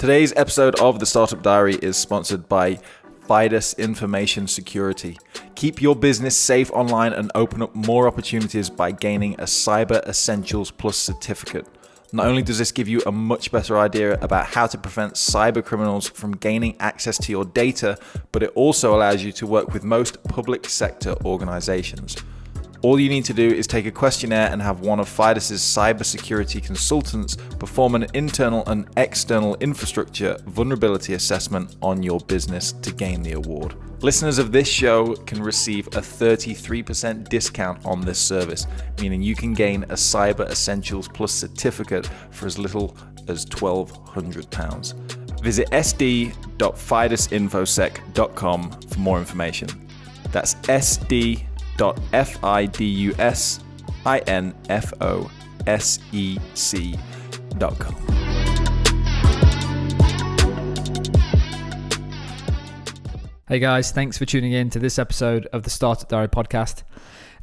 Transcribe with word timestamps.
Today's 0.00 0.32
episode 0.34 0.80
of 0.80 0.98
the 0.98 1.04
Startup 1.04 1.42
Diary 1.42 1.74
is 1.74 1.94
sponsored 1.94 2.48
by 2.48 2.78
Fidus 3.28 3.76
Information 3.76 4.46
Security. 4.46 5.18
Keep 5.56 5.82
your 5.82 5.94
business 5.94 6.34
safe 6.34 6.70
online 6.70 7.12
and 7.12 7.30
open 7.34 7.60
up 7.60 7.74
more 7.74 8.08
opportunities 8.08 8.70
by 8.70 8.92
gaining 8.92 9.34
a 9.34 9.44
Cyber 9.44 10.02
Essentials 10.08 10.70
Plus 10.70 10.96
certificate. 10.96 11.66
Not 12.14 12.24
only 12.24 12.40
does 12.40 12.56
this 12.56 12.72
give 12.72 12.88
you 12.88 13.02
a 13.04 13.12
much 13.12 13.52
better 13.52 13.78
idea 13.78 14.14
about 14.20 14.46
how 14.46 14.66
to 14.68 14.78
prevent 14.78 15.16
cyber 15.16 15.62
criminals 15.62 16.08
from 16.08 16.32
gaining 16.32 16.78
access 16.80 17.18
to 17.18 17.30
your 17.30 17.44
data, 17.44 17.98
but 18.32 18.42
it 18.42 18.52
also 18.54 18.96
allows 18.96 19.22
you 19.22 19.32
to 19.32 19.46
work 19.46 19.74
with 19.74 19.84
most 19.84 20.24
public 20.24 20.66
sector 20.66 21.14
organizations. 21.26 22.16
All 22.82 22.98
you 22.98 23.10
need 23.10 23.26
to 23.26 23.34
do 23.34 23.46
is 23.46 23.66
take 23.66 23.84
a 23.84 23.90
questionnaire 23.90 24.48
and 24.50 24.62
have 24.62 24.80
one 24.80 25.00
of 25.00 25.08
Fidus's 25.08 25.60
cybersecurity 25.60 26.64
consultants 26.64 27.36
perform 27.58 27.94
an 27.94 28.06
internal 28.14 28.66
and 28.68 28.88
external 28.96 29.54
infrastructure 29.56 30.38
vulnerability 30.46 31.12
assessment 31.12 31.76
on 31.82 32.02
your 32.02 32.20
business 32.20 32.72
to 32.72 32.90
gain 32.90 33.22
the 33.22 33.32
award. 33.32 33.74
Listeners 34.02 34.38
of 34.38 34.50
this 34.50 34.66
show 34.66 35.14
can 35.14 35.42
receive 35.42 35.88
a 35.88 36.00
33% 36.00 37.28
discount 37.28 37.84
on 37.84 38.00
this 38.00 38.18
service, 38.18 38.66
meaning 38.98 39.20
you 39.20 39.36
can 39.36 39.52
gain 39.52 39.82
a 39.84 39.94
Cyber 39.94 40.48
Essentials 40.48 41.06
Plus 41.06 41.32
certificate 41.32 42.08
for 42.30 42.46
as 42.46 42.58
little 42.58 42.96
as 43.28 43.44
£1,200. 43.44 45.42
Visit 45.42 45.70
sd.fidusinfosec.com 45.70 48.70
for 48.70 48.98
more 48.98 49.18
information. 49.18 49.68
That's 50.32 50.54
sd 50.54 51.44
F 52.12 52.42
I 52.44 52.66
D 52.66 52.84
U 52.84 53.14
S 53.18 53.60
I 54.04 54.18
N 54.20 54.54
F 54.68 54.92
O 55.00 55.30
S 55.66 55.98
E 56.12 56.38
C 56.54 56.98
dot 57.58 57.78
com. 57.78 57.94
Hey 63.48 63.58
guys, 63.58 63.90
thanks 63.90 64.16
for 64.16 64.26
tuning 64.26 64.52
in 64.52 64.70
to 64.70 64.78
this 64.78 64.98
episode 64.98 65.46
of 65.46 65.64
the 65.64 65.70
Startup 65.70 66.08
Diary 66.08 66.28
podcast. 66.28 66.84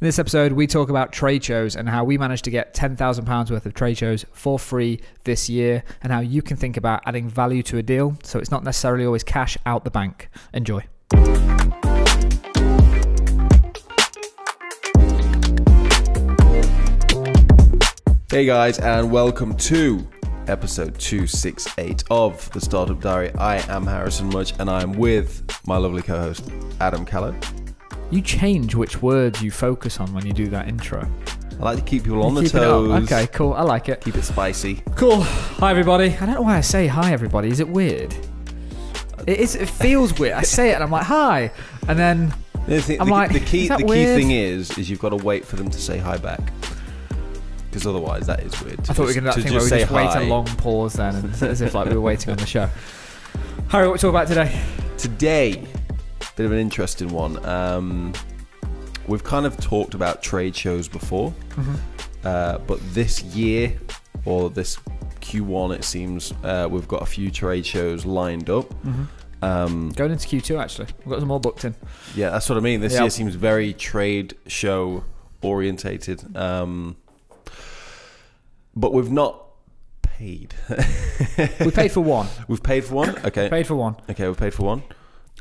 In 0.00 0.06
this 0.06 0.18
episode, 0.18 0.52
we 0.52 0.66
talk 0.66 0.88
about 0.88 1.12
trade 1.12 1.44
shows 1.44 1.76
and 1.76 1.88
how 1.88 2.04
we 2.04 2.16
managed 2.16 2.44
to 2.44 2.50
get 2.50 2.72
£10,000 2.72 3.50
worth 3.50 3.66
of 3.66 3.74
trade 3.74 3.98
shows 3.98 4.24
for 4.32 4.58
free 4.58 5.00
this 5.24 5.50
year, 5.50 5.82
and 6.02 6.12
how 6.12 6.20
you 6.20 6.40
can 6.40 6.56
think 6.56 6.76
about 6.76 7.02
adding 7.04 7.28
value 7.28 7.62
to 7.64 7.78
a 7.78 7.82
deal 7.82 8.16
so 8.22 8.38
it's 8.38 8.50
not 8.50 8.64
necessarily 8.64 9.04
always 9.04 9.24
cash 9.24 9.58
out 9.66 9.84
the 9.84 9.90
bank. 9.90 10.30
Enjoy. 10.54 10.82
Hey 18.30 18.44
guys, 18.44 18.78
and 18.78 19.10
welcome 19.10 19.56
to 19.56 20.06
episode 20.48 20.98
268 20.98 22.04
of 22.10 22.50
the 22.52 22.60
Startup 22.60 23.00
Diary. 23.00 23.32
I 23.36 23.56
am 23.74 23.86
Harrison 23.86 24.28
Mudge, 24.28 24.52
and 24.58 24.68
I'm 24.68 24.92
with 24.92 25.42
my 25.66 25.76
lovely 25.78 26.02
co 26.02 26.18
host, 26.18 26.50
Adam 26.80 27.04
Callow. 27.06 27.34
You 28.10 28.20
change 28.20 28.74
which 28.74 29.00
words 29.02 29.42
you 29.42 29.50
focus 29.50 29.98
on 30.00 30.12
when 30.12 30.26
you 30.26 30.32
do 30.32 30.46
that 30.48 30.68
intro. 30.68 31.08
I 31.58 31.62
like 31.62 31.78
to 31.78 31.84
keep 31.84 32.04
people 32.04 32.22
on 32.22 32.34
the 32.34 32.42
Keep 32.42 32.54
it 32.54 32.62
up. 32.62 32.62
toes. 32.62 33.02
Okay, 33.04 33.26
cool. 33.28 33.52
I 33.54 33.62
like 33.62 33.88
it. 33.88 34.00
Keep 34.02 34.16
it 34.16 34.24
spicy. 34.24 34.82
Cool. 34.94 35.22
Hi, 35.22 35.70
everybody. 35.70 36.14
I 36.20 36.26
don't 36.26 36.34
know 36.34 36.42
why 36.42 36.58
I 36.58 36.60
say 36.62 36.86
hi, 36.86 37.12
everybody. 37.12 37.48
Is 37.48 37.60
it 37.60 37.68
weird? 37.68 38.14
It, 39.26 39.40
is, 39.40 39.56
it 39.56 39.68
feels 39.68 40.16
weird. 40.18 40.34
I 40.34 40.42
say 40.42 40.70
it 40.70 40.74
and 40.74 40.84
I'm 40.84 40.90
like, 40.90 41.04
hi. 41.04 41.50
And 41.88 41.98
then 41.98 42.32
The, 42.68 42.80
thing- 42.80 43.00
I'm 43.00 43.08
the- 43.08 43.12
like, 43.12 43.32
the 43.32 43.40
key, 43.40 43.62
is 43.64 43.68
that 43.70 43.78
the 43.78 43.84
key 43.84 43.88
weird? 43.90 44.16
thing 44.20 44.30
is, 44.30 44.76
is 44.78 44.88
you've 44.88 45.00
got 45.00 45.10
to 45.10 45.16
wait 45.16 45.44
for 45.44 45.56
them 45.56 45.68
to 45.68 45.80
say 45.80 45.98
hi 45.98 46.16
back. 46.16 46.52
Because 47.70 47.86
otherwise, 47.86 48.26
that 48.26 48.40
is 48.40 48.60
weird. 48.62 48.80
I 48.80 48.82
thought 48.94 48.98
we 49.00 49.14
were 49.14 49.20
going 49.20 49.24
to 49.24 49.30
do 49.32 49.42
that 49.42 49.42
thing 49.42 49.52
where 49.54 49.62
we 49.64 49.68
just 49.70 49.92
wait 49.92 50.26
a 50.26 50.28
long 50.28 50.46
pause 50.46 50.94
then, 50.94 51.14
and, 51.16 51.42
as 51.42 51.60
if 51.60 51.74
like 51.74 51.88
we 51.88 51.94
were 51.94 52.00
waiting 52.00 52.30
on 52.30 52.38
the 52.38 52.46
show. 52.46 52.68
Harry, 53.68 53.86
what 53.86 53.92
we 53.94 53.98
talk 53.98 54.10
about 54.10 54.26
today? 54.28 54.62
Today, 54.96 55.66
bit 56.36 56.46
of 56.46 56.52
an 56.52 56.58
interesting 56.58 57.08
one. 57.10 57.44
Um, 57.44 58.12
we've 59.06 59.22
kind 59.24 59.44
of 59.46 59.56
talked 59.58 59.94
about 59.94 60.22
trade 60.22 60.56
shows 60.56 60.88
before, 60.88 61.30
Mm-hmm. 61.50 61.74
uh, 62.24 62.58
but 62.58 62.80
this 62.94 63.22
year 63.22 63.78
or 64.24 64.48
this 64.50 64.78
Q1, 65.20 65.76
it 65.76 65.84
seems 65.84 66.32
uh, 66.44 66.66
we've 66.70 66.88
got 66.88 67.02
a 67.02 67.06
few 67.06 67.30
trade 67.30 67.66
shows 67.66 68.06
lined 68.06 68.48
up. 68.48 68.68
Mm-hmm. 68.82 69.44
Um, 69.44 69.90
Going 69.90 70.10
into 70.12 70.26
Q2, 70.26 70.58
actually. 70.60 70.86
We've 71.00 71.10
got 71.10 71.18
some 71.20 71.28
more 71.28 71.38
booked 71.40 71.64
in. 71.64 71.74
yeah, 72.16 72.30
that's 72.30 72.48
what 72.48 72.56
I 72.56 72.60
mean. 72.60 72.80
This 72.80 72.94
Yep. 72.94 73.00
year 73.02 73.10
seems 73.10 73.34
very 73.34 73.72
trade 73.74 74.34
show 74.46 75.04
orientated, 75.42 76.34
um, 76.36 76.96
but 78.74 78.92
we've 78.92 79.10
not 79.10 79.44
paid. 80.02 80.54
We 81.60 81.70
paid 81.70 81.92
for 81.92 82.00
one. 82.00 82.26
we've 82.48 82.62
paid 82.62 82.84
for 82.84 82.94
one. 82.94 83.10
Okay, 83.24 83.48
Paid 83.48 83.66
for 83.66 83.74
one. 83.76 83.96
Okay, 84.10 84.26
we've 84.26 84.36
paid 84.36 84.52
for 84.54 84.64
one, 84.64 84.82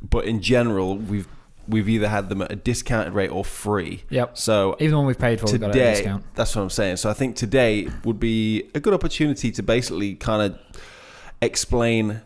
but 0.07 0.25
in 0.25 0.41
general, 0.41 0.97
we've 0.97 1.27
we've 1.67 1.89
either 1.89 2.07
had 2.07 2.29
them 2.29 2.41
at 2.41 2.51
a 2.51 2.55
discounted 2.55 3.13
rate 3.13 3.29
or 3.29 3.43
free. 3.43 4.03
Yep. 4.09 4.38
So 4.38 4.75
Even 4.79 4.97
when 4.99 5.05
we've 5.07 5.17
paid 5.19 5.39
for, 5.39 5.51
we 5.51 5.57
got 5.57 5.71
a 5.71 5.73
today, 5.73 5.91
discount. 5.95 6.23
that's 6.35 6.55
what 6.55 6.61
I'm 6.61 6.69
saying. 6.69 6.97
So 6.97 7.09
I 7.09 7.13
think 7.13 7.35
today 7.35 7.89
would 8.05 8.19
be 8.19 8.69
a 8.73 8.79
good 8.79 8.93
opportunity 8.93 9.51
to 9.51 9.61
basically 9.63 10.15
kind 10.15 10.41
of 10.53 10.59
explain 11.41 12.21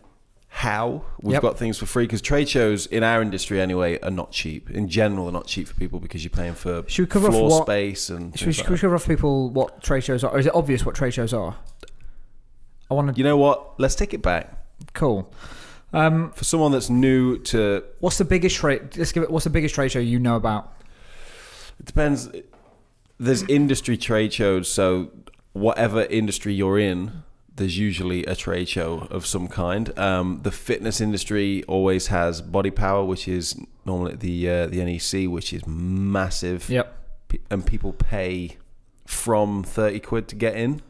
how 0.54 1.02
we've 1.22 1.32
Yep. 1.32 1.42
got 1.42 1.58
things 1.58 1.78
for 1.78 1.86
free 1.86 2.04
because 2.04 2.20
trade 2.20 2.46
shows 2.48 2.84
in 2.86 3.02
our 3.02 3.22
industry 3.22 3.58
anyway 3.60 3.98
are 4.00 4.10
not 4.10 4.30
cheap. 4.32 4.70
In 4.70 4.86
general, 4.86 5.24
they're 5.24 5.32
not 5.32 5.46
cheap 5.46 5.66
for 5.66 5.74
people 5.74 5.98
because 5.98 6.22
you're 6.22 6.30
paying 6.30 6.52
for 6.54 6.84
Should 6.88 7.02
we 7.02 7.06
cover 7.06 7.30
floor 7.30 7.48
what- 7.50 7.66
space 7.66 8.10
and 8.10 8.38
Should 8.38 8.46
we, 8.48 8.52
should 8.52 8.64
like 8.66 8.70
we 8.72 8.78
cover 8.78 8.94
off 8.94 9.06
people 9.08 9.48
what 9.50 9.82
trade 9.82 10.04
shows 10.04 10.22
are? 10.22 10.30
Or 10.30 10.38
is 10.38 10.46
it 10.46 10.54
obvious 10.54 10.84
what 10.84 10.94
trade 10.94 11.14
shows 11.14 11.32
are? 11.32 11.56
I 12.90 12.94
want 12.94 13.14
to. 13.14 13.18
You 13.18 13.24
know 13.24 13.38
what? 13.38 13.80
Let's 13.80 13.94
take 13.94 14.12
it 14.12 14.20
back. 14.20 14.52
Cool. 14.92 15.32
Um, 15.94 16.30
For 16.32 16.44
someone 16.44 16.70
that's 16.72 16.90
new 16.90 17.38
to 17.44 17.82
what's 18.00 18.18
the 18.18 18.24
biggest 18.24 18.56
trade? 18.56 18.96
Let's 18.98 19.12
give 19.12 19.22
it. 19.22 19.30
What's 19.30 19.44
the 19.44 19.50
biggest 19.50 19.74
trade 19.74 19.90
show 19.90 19.98
you 20.00 20.18
know 20.18 20.36
about? 20.36 20.72
It 21.80 21.86
depends. 21.86 22.28
There's 23.18 23.42
industry 23.44 23.96
trade 23.96 24.32
shows, 24.34 24.68
so 24.70 25.10
whatever 25.54 26.02
industry 26.04 26.52
you're 26.54 26.78
in, 26.78 27.22
there's 27.56 27.78
usually 27.78 28.24
a 28.26 28.34
trade 28.34 28.68
show 28.68 29.06
of 29.10 29.26
some 29.26 29.46
kind. 29.48 29.96
Um, 29.98 30.40
the 30.42 30.50
fitness 30.52 31.00
industry 31.00 31.62
always 31.64 32.06
has 32.08 32.40
Body 32.40 32.70
Power, 32.70 33.04
which 33.04 33.28
is 33.28 33.56
normally 33.84 34.16
the 34.16 34.48
uh, 34.50 34.66
the 34.68 34.82
NEC, 34.84 35.30
which 35.30 35.52
is 35.52 35.66
massive, 35.66 36.68
Yep. 36.70 36.98
And 37.50 37.64
people 37.66 37.92
pay 37.94 38.58
from 39.06 39.62
thirty 39.64 40.00
quid 40.00 40.28
to 40.28 40.36
get 40.36 40.54
in 40.56 40.82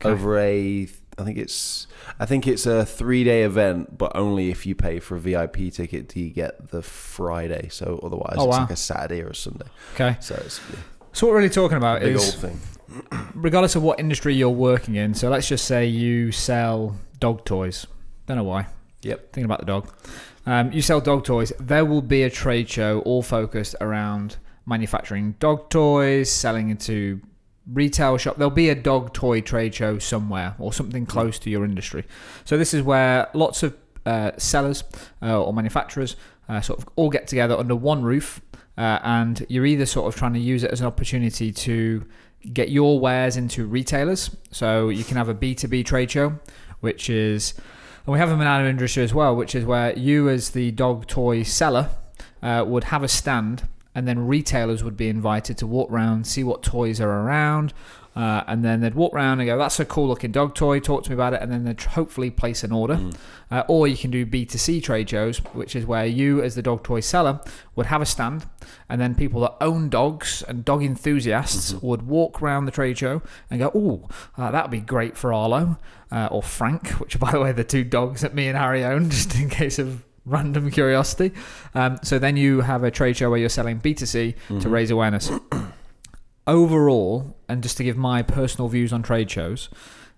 Okay. 0.00 0.10
over 0.10 0.38
a. 0.38 0.88
I 1.18 1.24
think 1.24 1.38
it's 1.38 1.86
I 2.20 2.26
think 2.26 2.46
it's 2.46 2.66
a 2.66 2.84
three 2.84 3.24
day 3.24 3.42
event, 3.44 3.96
but 3.96 4.12
only 4.14 4.50
if 4.50 4.66
you 4.66 4.74
pay 4.74 4.98
for 5.00 5.16
a 5.16 5.18
VIP 5.20 5.72
ticket 5.72 6.08
do 6.08 6.20
you 6.20 6.28
get 6.28 6.70
the 6.70 6.82
Friday. 6.82 7.68
So 7.70 7.98
otherwise, 8.02 8.34
Oh, 8.36 8.48
it's 8.48 8.56
wow. 8.56 8.60
like 8.64 8.70
a 8.70 8.76
Saturday 8.76 9.22
or 9.22 9.28
a 9.28 9.34
Sunday. 9.34 9.64
Okay. 9.94 10.16
So 10.20 10.34
it's 10.44 10.60
yeah, 10.70 10.76
So 11.14 11.26
what 11.26 11.32
we're 11.32 11.38
really 11.38 11.48
talking 11.54 11.78
about 11.78 12.00
big 12.02 12.14
is 12.16 12.24
old 12.34 12.34
thing. 12.42 12.60
Regardless 13.34 13.76
of 13.76 13.82
what 13.82 14.00
industry 14.00 14.34
you're 14.34 14.50
working 14.50 14.94
in. 14.94 15.14
So 15.14 15.28
let's 15.28 15.48
just 15.48 15.64
say 15.64 15.86
you 15.86 16.32
sell 16.32 16.96
dog 17.20 17.44
toys. 17.44 17.86
Don't 18.26 18.36
know 18.36 18.44
why. 18.44 18.66
Yep. 19.02 19.32
Thinking 19.32 19.44
about 19.44 19.60
the 19.60 19.66
dog. 19.66 19.92
Um, 20.46 20.72
you 20.72 20.82
sell 20.82 21.00
dog 21.00 21.24
toys. 21.24 21.52
There 21.58 21.84
will 21.84 22.02
be 22.02 22.22
a 22.22 22.30
trade 22.30 22.68
show 22.68 23.00
all 23.00 23.22
focused 23.22 23.74
around 23.80 24.36
manufacturing 24.64 25.32
dog 25.38 25.70
toys, 25.70 26.30
selling 26.30 26.70
into 26.70 27.20
retail 27.72 28.16
shop. 28.16 28.36
There'll 28.36 28.50
be 28.50 28.68
a 28.68 28.74
dog 28.74 29.12
toy 29.12 29.40
trade 29.40 29.74
show 29.74 29.98
somewhere 29.98 30.54
or 30.58 30.72
something 30.72 31.06
close 31.06 31.38
to 31.40 31.50
your 31.50 31.64
industry. 31.64 32.04
So 32.44 32.56
this 32.56 32.74
is 32.74 32.82
where 32.82 33.28
lots 33.34 33.62
of 33.62 33.76
uh, 34.04 34.32
sellers 34.38 34.84
uh, 35.20 35.40
or 35.40 35.52
manufacturers 35.52 36.16
uh, 36.48 36.60
sort 36.60 36.78
of 36.78 36.88
all 36.96 37.10
get 37.10 37.26
together 37.26 37.56
under 37.56 37.74
one 37.74 38.02
roof, 38.02 38.40
uh, 38.78 39.00
and 39.02 39.44
you're 39.48 39.66
either 39.66 39.86
sort 39.86 40.06
of 40.06 40.18
trying 40.18 40.34
to 40.34 40.38
use 40.38 40.62
it 40.62 40.70
as 40.70 40.80
an 40.80 40.86
opportunity 40.86 41.50
to 41.50 42.06
get 42.52 42.70
your 42.70 42.98
wares 42.98 43.36
into 43.36 43.66
retailers. 43.66 44.34
So 44.50 44.88
you 44.88 45.04
can 45.04 45.16
have 45.16 45.28
a 45.28 45.34
B2B 45.34 45.84
trade 45.84 46.10
show, 46.10 46.38
which 46.80 47.10
is, 47.10 47.54
and 48.04 48.12
we 48.12 48.18
have 48.18 48.28
them 48.28 48.40
in 48.40 48.46
our 48.46 48.66
industry 48.66 49.02
as 49.02 49.14
well, 49.14 49.34
which 49.34 49.54
is 49.54 49.64
where 49.64 49.96
you 49.98 50.28
as 50.28 50.50
the 50.50 50.70
dog 50.72 51.06
toy 51.06 51.42
seller 51.42 51.90
uh, 52.42 52.64
would 52.66 52.84
have 52.84 53.02
a 53.02 53.08
stand 53.08 53.68
and 53.94 54.06
then 54.06 54.26
retailers 54.26 54.84
would 54.84 54.96
be 54.96 55.08
invited 55.08 55.56
to 55.56 55.66
walk 55.66 55.90
around, 55.90 56.26
see 56.26 56.44
what 56.44 56.62
toys 56.62 57.00
are 57.00 57.08
around, 57.08 57.72
uh, 58.16 58.42
and 58.46 58.64
then 58.64 58.80
they'd 58.80 58.94
walk 58.94 59.12
around 59.14 59.40
and 59.40 59.46
go, 59.46 59.58
"That's 59.58 59.78
a 59.78 59.84
cool 59.84 60.08
looking 60.08 60.32
dog 60.32 60.54
toy." 60.54 60.80
Talk 60.80 61.04
to 61.04 61.10
me 61.10 61.14
about 61.14 61.34
it, 61.34 61.42
and 61.42 61.52
then 61.52 61.64
they'd 61.64 61.80
hopefully 61.80 62.30
place 62.30 62.64
an 62.64 62.72
order. 62.72 62.98
Uh, 63.50 63.62
or 63.68 63.86
you 63.86 63.96
can 63.96 64.10
do 64.10 64.24
B2C 64.24 64.82
trade 64.82 65.08
shows, 65.08 65.38
which 65.52 65.76
is 65.76 65.84
where 65.84 66.06
you, 66.06 66.42
as 66.42 66.54
the 66.54 66.62
dog 66.62 66.82
toy 66.82 67.00
seller, 67.00 67.40
would 67.74 67.86
have 67.86 68.00
a 68.00 68.06
stand, 68.06 68.46
and 68.88 69.00
then 69.00 69.14
people 69.14 69.40
that 69.42 69.54
own 69.60 69.90
dogs 69.90 70.42
and 70.48 70.64
dog 70.64 70.82
enthusiasts 70.82 71.74
would 71.74 72.08
walk 72.08 72.40
around 72.40 72.64
the 72.64 72.72
trade 72.72 72.96
show 72.96 73.20
and 73.50 73.60
go, 73.60 73.70
"Oh, 73.74 74.08
uh, 74.36 74.50
that'd 74.50 74.70
be 74.70 74.80
great 74.80 75.16
for 75.18 75.32
Arlo 75.32 75.76
uh, 76.10 76.28
or 76.30 76.42
Frank," 76.42 76.88
which, 77.00 77.20
by 77.20 77.30
the 77.32 77.40
way, 77.40 77.52
the 77.52 77.64
two 77.64 77.84
dogs 77.84 78.22
that 78.22 78.34
me 78.34 78.48
and 78.48 78.56
Harry 78.56 78.82
own, 78.82 79.10
just 79.10 79.34
in 79.36 79.50
case 79.50 79.78
of 79.78 80.04
random 80.24 80.70
curiosity. 80.70 81.32
Um, 81.74 81.98
so 82.02 82.18
then 82.18 82.36
you 82.36 82.62
have 82.62 82.82
a 82.82 82.90
trade 82.90 83.16
show 83.16 83.28
where 83.30 83.38
you're 83.38 83.48
selling 83.48 83.78
B2C 83.78 84.34
to 84.60 84.68
raise 84.68 84.90
awareness. 84.90 85.30
Overall, 86.46 87.36
and 87.48 87.62
just 87.62 87.76
to 87.78 87.84
give 87.84 87.96
my 87.96 88.22
personal 88.22 88.68
views 88.68 88.92
on 88.92 89.02
trade 89.02 89.30
shows, 89.30 89.68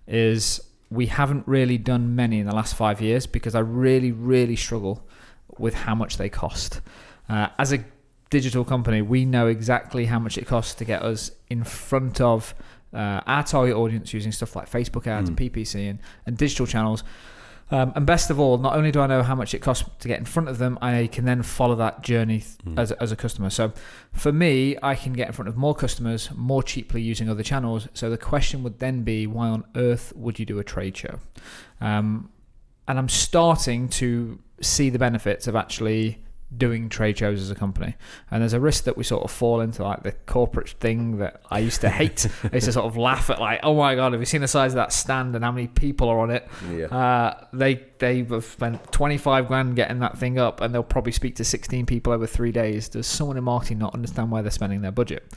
is 0.07 0.61
we 0.91 1.07
haven't 1.07 1.47
really 1.47 1.77
done 1.77 2.15
many 2.15 2.39
in 2.39 2.45
the 2.45 2.53
last 2.55 2.75
five 2.75 3.01
years 3.01 3.25
because 3.25 3.55
I 3.55 3.59
really, 3.59 4.11
really 4.11 4.55
struggle 4.55 5.07
with 5.57 5.73
how 5.73 5.95
much 5.95 6.17
they 6.17 6.29
cost. 6.29 6.81
Uh, 7.27 7.47
as 7.57 7.73
a 7.73 7.83
digital 8.29 8.63
company, 8.63 9.01
we 9.01 9.25
know 9.25 9.47
exactly 9.47 10.05
how 10.05 10.19
much 10.19 10.37
it 10.37 10.45
costs 10.45 10.75
to 10.75 10.85
get 10.85 11.01
us 11.01 11.31
in 11.49 11.63
front 11.63 12.21
of 12.21 12.53
uh, 12.93 13.21
our 13.25 13.43
target 13.43 13.75
audience 13.75 14.13
using 14.13 14.31
stuff 14.31 14.55
like 14.55 14.69
Facebook 14.69 15.07
ads 15.07 15.29
Mm. 15.29 15.37
and 15.37 15.37
PPC 15.53 15.89
and, 15.89 15.99
and 16.25 16.37
digital 16.37 16.65
channels. 16.67 17.03
Um, 17.71 17.93
and 17.95 18.05
best 18.05 18.29
of 18.31 18.39
all, 18.39 18.57
not 18.57 18.75
only 18.75 18.91
do 18.91 18.99
I 18.99 19.05
know 19.07 19.21
how 19.21 19.35
much 19.35 19.53
it 19.53 19.59
costs 19.59 19.87
to 19.99 20.07
get 20.07 20.17
in 20.17 20.25
front 20.25 20.49
of 20.49 20.57
them, 20.57 20.79
I 20.81 21.07
can 21.11 21.25
then 21.25 21.43
follow 21.43 21.75
that 21.75 22.01
journey 22.01 22.39
th- 22.39 22.49
Mm. 22.65 22.79
as, 22.79 22.91
as 22.93 23.11
a 23.11 23.15
customer. 23.15 23.49
So 23.51 23.73
for 24.11 24.31
me, 24.31 24.75
I 24.81 24.95
can 24.95 25.13
get 25.13 25.27
in 25.27 25.33
front 25.33 25.49
of 25.49 25.55
more 25.55 25.75
customers 25.75 26.29
more 26.35 26.63
cheaply 26.63 27.01
using 27.01 27.29
other 27.29 27.43
channels. 27.43 27.87
So 27.93 28.09
the 28.09 28.17
question 28.17 28.63
would 28.63 28.79
then 28.79 29.03
be, 29.03 29.27
why 29.27 29.49
on 29.49 29.65
earth 29.75 30.11
would 30.15 30.39
you 30.39 30.45
do 30.45 30.57
a 30.59 30.63
trade 30.63 30.97
show? 30.97 31.19
Um, 31.79 32.29
and 32.87 32.97
I'm 32.97 33.09
starting 33.09 33.87
to 33.89 34.39
see 34.61 34.89
the 34.89 34.99
benefits 34.99 35.45
of 35.47 35.55
actually 35.55 36.23
doing 36.55 36.89
trade 36.89 37.17
shows 37.17 37.41
as 37.41 37.51
a 37.51 37.55
company. 37.55 37.95
And 38.31 38.41
there's 38.41 38.53
a 38.53 38.59
risk 38.59 38.85
that 38.85 38.97
we 38.97 39.03
sort 39.03 39.23
of 39.23 39.31
fall 39.31 39.61
into 39.61 39.83
like 39.83 40.03
the 40.03 40.11
corporate 40.11 40.69
thing 40.69 41.17
that 41.17 41.41
I 41.49 41.59
used 41.59 41.81
to 41.81 41.89
hate. 41.89 42.27
I 42.43 42.55
used 42.55 42.65
to 42.65 42.73
sort 42.73 42.85
of 42.85 42.97
laugh 42.97 43.29
at 43.29 43.39
like, 43.39 43.59
oh 43.63 43.75
my 43.75 43.95
god, 43.95 44.13
have 44.13 44.21
you 44.21 44.25
seen 44.25 44.41
the 44.41 44.47
size 44.47 44.71
of 44.71 44.77
that 44.77 44.91
stand 44.91 45.35
and 45.35 45.43
how 45.43 45.51
many 45.51 45.67
people 45.67 46.09
are 46.09 46.19
on 46.19 46.31
it? 46.31 46.47
Yeah. 46.71 46.85
Uh, 46.85 47.45
they 47.53 47.85
they 47.99 48.23
have 48.23 48.45
spent 48.45 48.91
25 48.91 49.47
grand 49.47 49.75
getting 49.75 49.99
that 49.99 50.17
thing 50.17 50.39
up, 50.39 50.61
and 50.61 50.73
they'll 50.73 50.83
probably 50.83 51.11
speak 51.11 51.35
to 51.35 51.43
16 51.43 51.85
people 51.85 52.13
over 52.13 52.25
three 52.25 52.51
days. 52.51 52.89
Does 52.89 53.07
someone 53.07 53.37
in 53.37 53.43
marketing 53.43 53.79
not 53.79 53.93
understand 53.93 54.31
why 54.31 54.41
they're 54.41 54.51
spending 54.51 54.81
their 54.81 54.91
budget? 54.91 55.31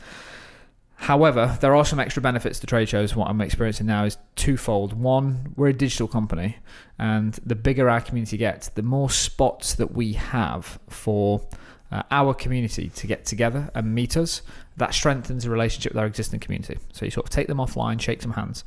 However, 1.02 1.58
there 1.60 1.74
are 1.74 1.84
some 1.84 1.98
extra 1.98 2.22
benefits 2.22 2.60
to 2.60 2.66
trade 2.68 2.88
shows. 2.88 3.16
What 3.16 3.28
I'm 3.28 3.40
experiencing 3.40 3.86
now 3.86 4.04
is 4.04 4.18
twofold. 4.36 4.92
One, 4.92 5.52
we're 5.56 5.70
a 5.70 5.72
digital 5.72 6.06
company, 6.06 6.58
and 6.96 7.34
the 7.44 7.56
bigger 7.56 7.90
our 7.90 8.00
community 8.00 8.36
gets, 8.36 8.68
the 8.68 8.84
more 8.84 9.10
spots 9.10 9.74
that 9.74 9.94
we 9.94 10.12
have 10.12 10.78
for 10.88 11.44
uh, 11.90 12.04
our 12.12 12.34
community 12.34 12.88
to 12.90 13.08
get 13.08 13.24
together 13.24 13.68
and 13.74 13.92
meet 13.92 14.16
us. 14.16 14.42
That 14.76 14.94
strengthens 14.94 15.42
the 15.42 15.50
relationship 15.50 15.90
with 15.90 15.98
our 15.98 16.06
existing 16.06 16.38
community. 16.38 16.78
So 16.92 17.04
you 17.04 17.10
sort 17.10 17.26
of 17.26 17.30
take 17.30 17.48
them 17.48 17.58
offline, 17.58 18.00
shake 18.00 18.22
some 18.22 18.34
hands. 18.34 18.62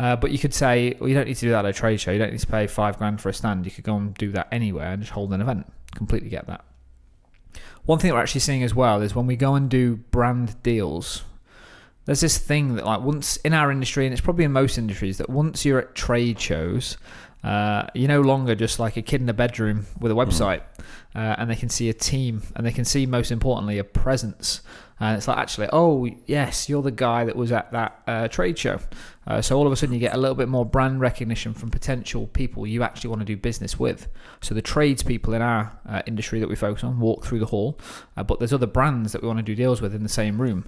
Uh, 0.00 0.16
but 0.16 0.32
you 0.32 0.38
could 0.40 0.54
say, 0.54 0.96
well, 0.98 1.08
you 1.08 1.14
don't 1.14 1.28
need 1.28 1.36
to 1.36 1.46
do 1.46 1.50
that 1.50 1.64
at 1.64 1.70
a 1.70 1.72
trade 1.72 2.00
show. 2.00 2.10
You 2.10 2.18
don't 2.18 2.32
need 2.32 2.40
to 2.40 2.46
pay 2.48 2.66
five 2.66 2.98
grand 2.98 3.20
for 3.20 3.28
a 3.28 3.32
stand. 3.32 3.64
You 3.66 3.70
could 3.70 3.84
go 3.84 3.94
and 3.94 4.14
do 4.14 4.32
that 4.32 4.48
anywhere 4.50 4.88
and 4.88 5.00
just 5.00 5.12
hold 5.12 5.32
an 5.32 5.40
event. 5.40 5.72
Completely 5.94 6.28
get 6.28 6.48
that. 6.48 6.64
One 7.84 8.00
thing 8.00 8.12
we're 8.12 8.20
actually 8.20 8.40
seeing 8.40 8.64
as 8.64 8.74
well 8.74 9.00
is 9.00 9.14
when 9.14 9.28
we 9.28 9.36
go 9.36 9.54
and 9.54 9.70
do 9.70 9.94
brand 9.94 10.60
deals, 10.64 11.22
there's 12.08 12.20
this 12.20 12.38
thing 12.38 12.76
that 12.76 12.86
like 12.86 13.02
once 13.02 13.36
in 13.36 13.52
our 13.52 13.70
industry, 13.70 14.06
and 14.06 14.14
it's 14.14 14.22
probably 14.22 14.46
in 14.46 14.52
most 14.52 14.78
industries, 14.78 15.18
that 15.18 15.28
once 15.28 15.66
you're 15.66 15.80
at 15.80 15.94
trade 15.94 16.40
shows, 16.40 16.96
uh, 17.44 17.82
you're 17.94 18.08
no 18.08 18.22
longer 18.22 18.54
just 18.54 18.78
like 18.78 18.96
a 18.96 19.02
kid 19.02 19.20
in 19.20 19.28
a 19.28 19.34
bedroom 19.34 19.84
with 20.00 20.10
a 20.10 20.14
website, 20.14 20.62
uh, 21.14 21.36
and 21.36 21.50
they 21.50 21.54
can 21.54 21.68
see 21.68 21.90
a 21.90 21.92
team, 21.92 22.42
and 22.56 22.66
they 22.66 22.72
can 22.72 22.86
see 22.86 23.04
most 23.04 23.30
importantly 23.30 23.76
a 23.76 23.84
presence. 23.84 24.62
And 25.00 25.16
it's 25.16 25.28
like 25.28 25.38
actually, 25.38 25.68
oh 25.72 26.08
yes, 26.26 26.68
you're 26.68 26.82
the 26.82 26.90
guy 26.90 27.24
that 27.24 27.36
was 27.36 27.52
at 27.52 27.70
that 27.72 28.02
uh, 28.06 28.28
trade 28.28 28.58
show. 28.58 28.80
Uh, 29.26 29.42
so 29.42 29.56
all 29.56 29.66
of 29.66 29.72
a 29.72 29.76
sudden, 29.76 29.94
you 29.94 30.00
get 30.00 30.14
a 30.14 30.18
little 30.18 30.34
bit 30.34 30.48
more 30.48 30.64
brand 30.64 31.00
recognition 31.00 31.52
from 31.52 31.70
potential 31.70 32.26
people 32.28 32.66
you 32.66 32.82
actually 32.82 33.10
want 33.10 33.20
to 33.20 33.26
do 33.26 33.36
business 33.36 33.78
with. 33.78 34.08
So 34.40 34.54
the 34.54 34.62
tradespeople 34.62 35.34
in 35.34 35.42
our 35.42 35.78
uh, 35.86 36.02
industry 36.06 36.40
that 36.40 36.48
we 36.48 36.56
focus 36.56 36.82
on 36.82 36.98
walk 36.98 37.24
through 37.24 37.38
the 37.40 37.46
hall, 37.46 37.78
uh, 38.16 38.24
but 38.24 38.38
there's 38.38 38.52
other 38.52 38.66
brands 38.66 39.12
that 39.12 39.22
we 39.22 39.28
want 39.28 39.38
to 39.38 39.42
do 39.42 39.54
deals 39.54 39.80
with 39.80 39.94
in 39.94 40.02
the 40.02 40.08
same 40.08 40.40
room. 40.40 40.66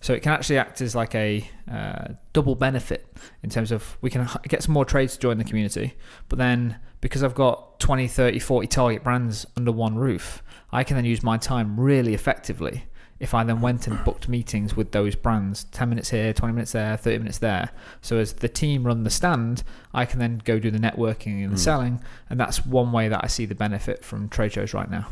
So 0.00 0.12
it 0.12 0.20
can 0.20 0.32
actually 0.32 0.58
act 0.58 0.80
as 0.80 0.94
like 0.94 1.14
a 1.14 1.48
uh, 1.70 2.08
double 2.32 2.54
benefit 2.54 3.06
in 3.42 3.50
terms 3.50 3.72
of 3.72 3.96
we 4.00 4.10
can 4.10 4.28
get 4.48 4.62
some 4.62 4.74
more 4.74 4.84
trades 4.84 5.14
to 5.14 5.20
join 5.20 5.38
the 5.38 5.44
community, 5.44 5.94
but 6.28 6.38
then 6.38 6.78
because 7.00 7.22
I've 7.22 7.34
got 7.34 7.80
20, 7.80 8.08
30, 8.08 8.38
40 8.38 8.66
target 8.66 9.04
brands 9.04 9.46
under 9.56 9.72
one 9.72 9.96
roof, 9.96 10.42
I 10.70 10.84
can 10.84 10.96
then 10.96 11.04
use 11.04 11.22
my 11.22 11.36
time 11.36 11.78
really 11.78 12.14
effectively 12.14 12.84
if 13.22 13.32
I 13.34 13.44
then 13.44 13.60
went 13.60 13.86
and 13.86 14.02
booked 14.04 14.28
meetings 14.28 14.76
with 14.76 14.90
those 14.90 15.14
brands 15.14 15.64
10 15.64 15.88
minutes 15.88 16.10
here, 16.10 16.32
20 16.32 16.52
minutes 16.52 16.72
there, 16.72 16.96
30 16.96 17.18
minutes 17.18 17.38
there. 17.38 17.70
So 18.00 18.18
as 18.18 18.32
the 18.32 18.48
team 18.48 18.84
run 18.84 19.04
the 19.04 19.10
stand, 19.10 19.62
I 19.94 20.04
can 20.06 20.18
then 20.18 20.42
go 20.44 20.58
do 20.58 20.70
the 20.72 20.78
networking 20.80 21.44
and 21.44 21.52
the 21.52 21.56
Mm. 21.56 21.60
selling. 21.60 22.00
And 22.28 22.40
that's 22.40 22.66
one 22.66 22.90
way 22.90 23.08
that 23.08 23.20
I 23.22 23.28
see 23.28 23.46
the 23.46 23.54
benefit 23.54 24.04
from 24.04 24.28
trade 24.28 24.52
shows 24.52 24.74
right 24.74 24.90
now. 24.90 25.06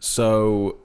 So 0.00 0.76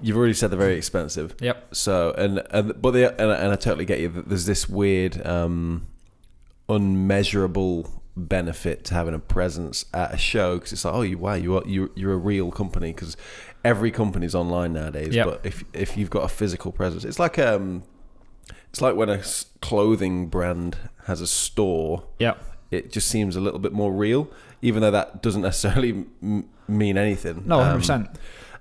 you've 0.00 0.16
already 0.16 0.32
said 0.34 0.50
they're 0.50 0.58
very 0.58 0.76
expensive. 0.78 1.34
Yep. 1.40 1.74
So 1.74 2.12
and 2.16 2.42
and 2.50 2.80
but 2.80 2.92
they 2.92 3.04
and, 3.04 3.20
and 3.20 3.52
I 3.52 3.56
totally 3.56 3.84
get 3.84 4.00
you. 4.00 4.08
that 4.08 4.28
There's 4.28 4.46
this 4.46 4.68
weird, 4.68 5.24
um, 5.26 5.86
unmeasurable 6.70 8.02
benefit 8.16 8.84
to 8.84 8.94
having 8.94 9.14
a 9.14 9.18
presence 9.18 9.84
at 9.92 10.14
a 10.14 10.16
show 10.18 10.56
because 10.56 10.72
it's 10.72 10.84
like, 10.84 10.94
oh, 10.94 11.02
you 11.02 11.18
wow, 11.18 11.34
you 11.34 11.56
are 11.58 11.66
you 11.66 11.90
you're 11.94 12.12
a 12.12 12.16
real 12.16 12.50
company 12.50 12.92
because 12.92 13.16
every 13.64 13.90
company's 13.90 14.34
online 14.34 14.72
nowadays. 14.72 15.14
Yep. 15.14 15.26
But 15.26 15.40
if 15.44 15.64
if 15.72 15.96
you've 15.96 16.10
got 16.10 16.24
a 16.24 16.28
physical 16.28 16.72
presence, 16.72 17.04
it's 17.04 17.18
like 17.18 17.38
um, 17.38 17.82
it's 18.70 18.80
like 18.80 18.96
when 18.96 19.08
a 19.08 19.22
clothing 19.60 20.28
brand 20.28 20.76
has 21.06 21.20
a 21.20 21.26
store. 21.26 22.04
Yep. 22.18 22.40
It 22.70 22.92
just 22.92 23.08
seems 23.08 23.36
a 23.36 23.40
little 23.40 23.60
bit 23.60 23.72
more 23.72 23.92
real, 23.92 24.28
even 24.62 24.82
though 24.82 24.90
that 24.90 25.22
doesn't 25.22 25.42
necessarily 25.42 26.04
m- 26.22 26.48
mean 26.66 26.98
anything. 26.98 27.42
No, 27.46 27.60
Um, 27.60 27.80
100%. 27.80 28.14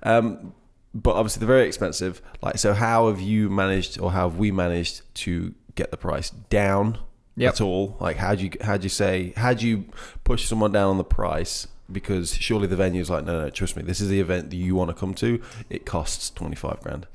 um, 0.04 0.54
but 0.94 1.16
obviously 1.16 1.40
they're 1.40 1.48
very 1.56 1.66
expensive. 1.66 2.22
Like, 2.42 2.60
so 2.60 2.74
how 2.74 3.08
have 3.08 3.20
you 3.22 3.50
managed, 3.50 4.00
or 4.00 4.12
how 4.12 4.30
have 4.30 4.38
we 4.38 4.52
managed 4.52 5.02
to 5.16 5.56
get 5.74 5.90
the 5.90 5.98
price 5.98 6.30
down 6.30 7.00
Yep. 7.36 7.54
at 7.54 7.62
all? 7.62 7.98
Like, 8.00 8.18
how 8.18 8.36
do 8.36 8.44
you 8.46 8.52
how 8.62 8.78
do 8.78 8.84
you 8.84 8.90
say 8.90 9.34
how 9.36 9.54
do 9.54 9.68
you 9.68 9.86
push 10.24 10.46
someone 10.46 10.72
down 10.72 10.90
on 10.90 10.98
the 10.98 11.04
price? 11.04 11.68
Because 11.92 12.34
surely 12.34 12.68
the 12.68 12.76
venue's 12.76 13.10
like, 13.10 13.26
no, 13.26 13.42
no, 13.42 13.50
trust 13.50 13.76
me, 13.76 13.84
this 13.84 14.00
is 14.02 14.08
the 14.10 14.20
event 14.20 14.50
that 14.52 14.56
you 14.56 14.76
want 14.76 14.90
to 14.90 14.94
come 14.96 15.14
to. 15.16 15.42
It 15.70 15.86
costs 15.86 16.30
twenty 16.30 16.56
five 16.56 16.80
grand. 16.82 17.08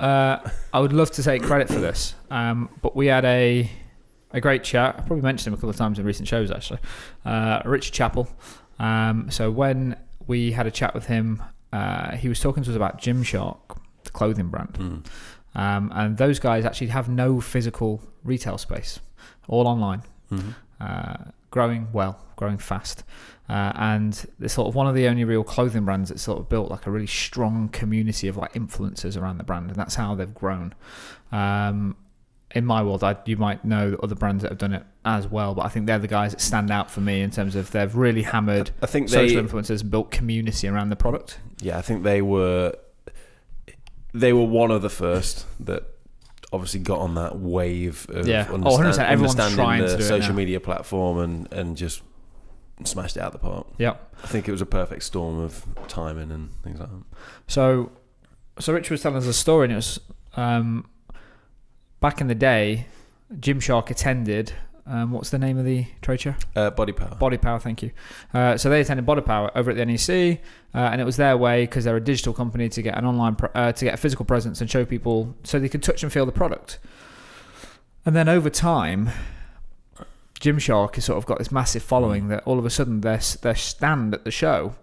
Uh, 0.00 0.38
I 0.72 0.80
would 0.80 0.92
love 0.92 1.10
to 1.12 1.22
take 1.22 1.42
credit 1.42 1.68
for 1.68 1.78
this, 1.80 2.14
um, 2.30 2.68
but 2.82 2.96
we 2.96 3.06
had 3.06 3.24
a 3.24 3.70
a 4.32 4.40
great 4.40 4.64
chat. 4.64 4.96
I 4.98 5.02
probably 5.02 5.22
mentioned 5.22 5.48
him 5.48 5.54
a 5.54 5.56
couple 5.56 5.70
of 5.70 5.76
times 5.76 5.98
in 5.98 6.04
recent 6.04 6.26
shows, 6.26 6.50
actually. 6.50 6.80
Uh, 7.24 7.62
Richard 7.64 7.92
Chappell. 7.94 8.28
Um, 8.80 9.30
so 9.30 9.50
when 9.52 9.96
we 10.26 10.50
had 10.50 10.66
a 10.66 10.70
chat 10.72 10.92
with 10.94 11.06
him, 11.06 11.40
uh, 11.72 12.16
he 12.16 12.28
was 12.28 12.40
talking 12.40 12.64
to 12.64 12.70
us 12.70 12.74
about 12.76 13.00
Gymshark, 13.00 13.58
the 14.02 14.10
clothing 14.10 14.48
brand, 14.48 14.72
Mm. 14.74 15.06
Um, 15.54 15.90
and 15.94 16.16
those 16.16 16.38
guys 16.38 16.64
actually 16.64 16.88
have 16.88 17.08
no 17.08 17.40
physical 17.40 18.02
retail 18.24 18.58
space, 18.58 19.00
all 19.48 19.66
online 19.68 20.02
Mhm. 20.32 20.54
uh, 20.80 21.30
growing 21.50 21.88
well, 21.92 22.18
growing 22.36 22.58
fast. 22.58 23.04
Uh, 23.48 23.70
and 23.76 24.24
they're 24.38 24.48
sort 24.48 24.68
of 24.68 24.74
one 24.74 24.86
of 24.86 24.94
the 24.94 25.06
only 25.06 25.22
real 25.22 25.44
clothing 25.44 25.84
brands 25.84 26.08
that 26.08 26.18
sort 26.18 26.38
of 26.38 26.48
built 26.48 26.70
like 26.70 26.86
a 26.86 26.90
really 26.90 27.06
strong 27.06 27.68
community 27.68 28.26
of 28.26 28.36
like 28.38 28.52
influencers 28.54 29.20
around 29.20 29.36
the 29.38 29.44
brand, 29.44 29.66
and 29.68 29.76
that's 29.76 29.96
how 29.96 30.14
they've 30.14 30.34
grown. 30.34 30.72
Um, 31.30 31.96
in 32.54 32.64
my 32.64 32.82
world, 32.82 33.02
I, 33.04 33.16
you 33.26 33.36
might 33.36 33.64
know 33.64 33.96
other 34.02 34.14
brands 34.14 34.42
that 34.42 34.50
have 34.50 34.58
done 34.58 34.72
it 34.72 34.84
as 35.04 35.26
well, 35.26 35.54
but 35.54 35.66
I 35.66 35.68
think 35.68 35.86
they're 35.86 35.98
the 35.98 36.06
guys 36.08 36.30
that 36.32 36.40
stand 36.40 36.70
out 36.70 36.88
for 36.90 37.00
me 37.00 37.20
in 37.20 37.30
terms 37.30 37.54
of 37.56 37.70
they've 37.72 37.94
really 37.94 38.22
hammered 38.22 38.70
I 38.80 38.86
think 38.86 39.10
they, 39.10 39.28
social 39.28 39.42
influencers 39.42 39.80
and 39.82 39.90
built 39.90 40.10
community 40.10 40.68
around 40.68 40.88
the 40.90 40.96
product. 40.96 41.38
yeah, 41.60 41.76
I 41.76 41.82
think 41.82 42.02
they 42.04 42.22
were 42.22 42.74
they 44.14 44.32
were 44.32 44.44
one 44.44 44.70
of 44.70 44.80
the 44.80 44.88
first 44.88 45.44
that 45.66 45.82
obviously 46.52 46.80
got 46.80 47.00
on 47.00 47.16
that 47.16 47.38
wave 47.38 48.06
of 48.10 48.26
Yeah. 48.26 48.46
Oh, 48.48 48.78
understand, 48.78 49.08
100%. 49.08 49.10
Understanding 49.10 49.56
trying 49.56 49.82
the 49.82 50.02
social 50.02 50.34
media 50.34 50.60
platform 50.60 51.18
and 51.18 51.52
and 51.52 51.76
just 51.76 52.02
smashed 52.84 53.16
it 53.16 53.20
out 53.20 53.32
the 53.32 53.38
park. 53.38 53.66
Yep. 53.78 54.14
I 54.22 54.26
think 54.26 54.48
it 54.48 54.52
was 54.52 54.60
a 54.60 54.66
perfect 54.66 55.02
storm 55.02 55.38
of 55.38 55.64
timing 55.88 56.30
and 56.30 56.50
things 56.62 56.80
like 56.80 56.88
that. 56.90 57.02
So, 57.46 57.92
so 58.58 58.72
Rich 58.72 58.90
was 58.90 59.02
telling 59.02 59.18
us 59.18 59.26
a 59.26 59.32
story, 59.32 59.64
and 59.66 59.72
it 59.72 59.76
was 59.76 60.00
um, 60.36 60.88
back 62.00 62.20
in 62.20 62.28
the 62.28 62.34
day. 62.34 62.86
Gymshark 63.32 63.90
attended. 63.90 64.52
Um, 64.86 65.12
what's 65.12 65.30
the 65.30 65.38
name 65.38 65.56
of 65.56 65.64
the 65.64 65.86
trade 66.02 66.20
show? 66.20 66.34
Uh, 66.54 66.68
body 66.70 66.92
power. 66.92 67.14
Body 67.14 67.38
Power, 67.38 67.58
thank 67.58 67.82
you. 67.82 67.90
Uh, 68.34 68.58
so 68.58 68.68
they 68.68 68.82
attended 68.82 69.06
Body 69.06 69.22
Power 69.22 69.50
over 69.54 69.70
at 69.70 69.76
the 69.78 69.84
NEC, 69.86 70.40
uh, 70.74 70.78
and 70.92 71.00
it 71.00 71.04
was 71.04 71.16
their 71.16 71.38
way 71.38 71.62
because 71.64 71.84
they're 71.84 71.96
a 71.96 72.00
digital 72.04 72.34
company 72.34 72.68
to 72.68 72.82
get 72.82 72.96
an 72.98 73.06
online, 73.06 73.34
pre- 73.34 73.48
uh, 73.54 73.72
to 73.72 73.84
get 73.86 73.94
a 73.94 73.96
physical 73.96 74.26
presence 74.26 74.60
and 74.60 74.70
show 74.70 74.84
people 74.84 75.34
so 75.42 75.58
they 75.58 75.70
could 75.70 75.82
touch 75.82 76.02
and 76.02 76.12
feel 76.12 76.26
the 76.26 76.32
product. 76.32 76.78
And 78.04 78.14
then 78.14 78.28
over 78.28 78.50
time, 78.50 79.08
Gymshark 80.40 80.96
has 80.96 81.06
sort 81.06 81.16
of 81.16 81.26
got 81.26 81.38
this 81.38 81.50
massive 81.50 81.82
following 81.82 82.28
that 82.28 82.42
all 82.44 82.58
of 82.58 82.66
a 82.66 82.70
sudden 82.70 83.00
their 83.00 83.20
their 83.40 83.54
stand 83.54 84.12
at 84.14 84.24
the 84.24 84.30
show 84.30 84.74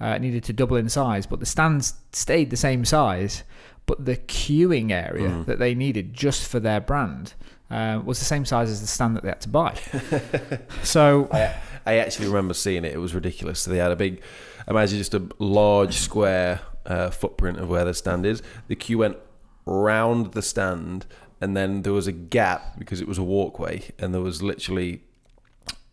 uh, 0.00 0.18
needed 0.18 0.44
to 0.44 0.52
double 0.52 0.76
in 0.76 0.88
size, 0.90 1.26
but 1.26 1.40
the 1.40 1.46
stands 1.46 1.94
stayed 2.12 2.50
the 2.50 2.56
same 2.56 2.84
size, 2.84 3.42
but 3.86 4.04
the 4.04 4.16
queuing 4.16 4.90
area 4.92 5.30
Mm. 5.30 5.46
that 5.46 5.58
they 5.58 5.74
needed 5.74 6.12
just 6.12 6.46
for 6.46 6.60
their 6.60 6.80
brand 6.80 7.32
uh, 7.70 8.00
was 8.04 8.18
the 8.18 8.24
same 8.24 8.44
size 8.44 8.70
as 8.70 8.80
the 8.80 8.86
stand 8.86 9.16
that 9.16 9.22
they 9.22 9.28
had 9.28 9.40
to 9.42 9.48
buy. 9.48 9.74
so 10.82 11.28
I, 11.32 11.54
I 11.84 11.98
actually 11.98 12.28
remember 12.28 12.54
seeing 12.54 12.84
it. 12.84 12.92
It 12.92 12.98
was 12.98 13.14
ridiculous. 13.14 13.60
So 13.60 13.70
they 13.70 13.78
had 13.78 13.90
a 13.90 13.96
big, 13.96 14.22
imagine 14.68 14.98
just 14.98 15.14
a 15.14 15.26
large 15.38 15.94
square 15.94 16.60
uh, 16.84 17.10
footprint 17.10 17.58
of 17.58 17.68
where 17.68 17.84
the 17.84 17.94
stand 17.94 18.24
is. 18.26 18.42
The 18.68 18.76
queue 18.76 18.98
went 18.98 19.16
round 19.64 20.32
the 20.32 20.42
stand 20.42 21.06
and 21.40 21.56
then 21.56 21.82
there 21.82 21.92
was 21.92 22.06
a 22.06 22.12
gap 22.12 22.78
because 22.78 23.00
it 23.00 23.08
was 23.08 23.18
a 23.18 23.22
walkway, 23.22 23.82
and 23.98 24.14
there 24.14 24.20
was 24.20 24.42
literally. 24.42 25.02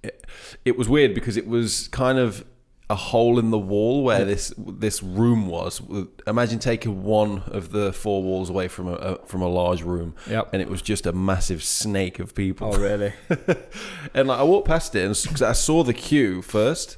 It, 0.02 0.26
it 0.66 0.78
was 0.78 0.90
weird 0.90 1.14
because 1.14 1.38
it 1.38 1.48
was 1.48 1.88
kind 1.90 2.18
of 2.18 2.46
a 2.90 2.96
hole 2.96 3.40
in 3.40 3.50
the 3.50 3.58
wall 3.58 4.04
where 4.04 4.26
this 4.26 4.54
this 4.58 5.02
room 5.02 5.48
was. 5.48 5.82
Imagine 6.28 6.60
taking 6.60 7.04
one 7.04 7.44
of 7.48 7.72
the 7.72 7.94
four 7.94 8.22
walls 8.22 8.50
away 8.50 8.68
from 8.68 8.88
a, 8.88 8.94
a 8.94 9.26
from 9.26 9.42
a 9.42 9.48
large 9.48 9.82
room, 9.84 10.16
Yep. 10.30 10.50
and 10.54 10.62
it 10.62 10.70
was 10.70 10.82
just 10.82 11.06
a 11.06 11.14
massive 11.14 11.64
snake 11.64 12.20
of 12.20 12.36
people. 12.36 12.74
Oh, 12.76 12.78
really? 12.78 13.14
and 14.14 14.28
like 14.28 14.40
I 14.40 14.44
walked 14.44 14.68
past 14.68 14.96
it, 14.96 15.06
and 15.06 15.16
'cause 15.16 15.42
I 15.42 15.54
saw 15.54 15.84
the 15.84 15.94
queue 15.94 16.42
first, 16.42 16.98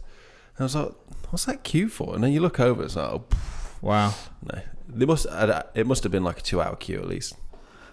and 0.58 0.62
I 0.62 0.64
was 0.64 0.76
like, 0.76 0.92
"What's 1.30 1.46
that 1.46 1.64
queue 1.64 1.88
for?" 1.88 2.16
And 2.16 2.24
then 2.24 2.32
you 2.34 2.42
look 2.42 2.60
over, 2.60 2.84
it's 2.84 2.96
like, 2.96 3.10
"Oh 3.12 3.24
wow. 3.82 4.14
no!" 4.52 4.62
They 4.88 5.06
must. 5.06 5.28
It 5.76 5.86
must 5.88 6.04
have 6.04 6.12
been 6.12 6.24
like 6.24 6.40
a 6.40 6.42
two-hour 6.42 6.76
queue 6.78 7.00
at 7.00 7.08
least 7.08 7.36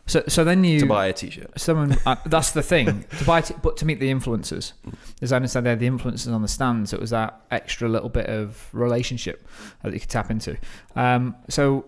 So, 0.06 0.24
so 0.26 0.42
then 0.42 0.64
you 0.64 0.80
to 0.80 0.86
buy 0.86 1.06
a 1.06 1.12
t-shirt. 1.12 1.58
someone 1.58 1.96
uh, 2.04 2.16
that's 2.26 2.50
the 2.50 2.62
thing. 2.62 3.04
To 3.18 3.24
buy 3.24 3.40
t- 3.40 3.54
but 3.62 3.76
to 3.78 3.84
meet 3.84 4.00
the 4.00 4.10
influencers. 4.10 4.72
As 5.20 5.32
i 5.32 5.36
understand 5.36 5.64
they 5.64 5.70
had 5.70 5.80
the 5.80 5.88
influencers 5.88 6.32
on 6.32 6.42
the 6.42 6.48
stands 6.48 6.92
it 6.92 7.00
was 7.00 7.10
that 7.10 7.40
extra 7.50 7.88
little 7.88 8.08
bit 8.08 8.26
of 8.26 8.68
relationship 8.72 9.46
that 9.82 9.92
you 9.92 10.00
could 10.00 10.08
tap 10.08 10.30
into. 10.30 10.56
Um, 10.96 11.36
so 11.48 11.84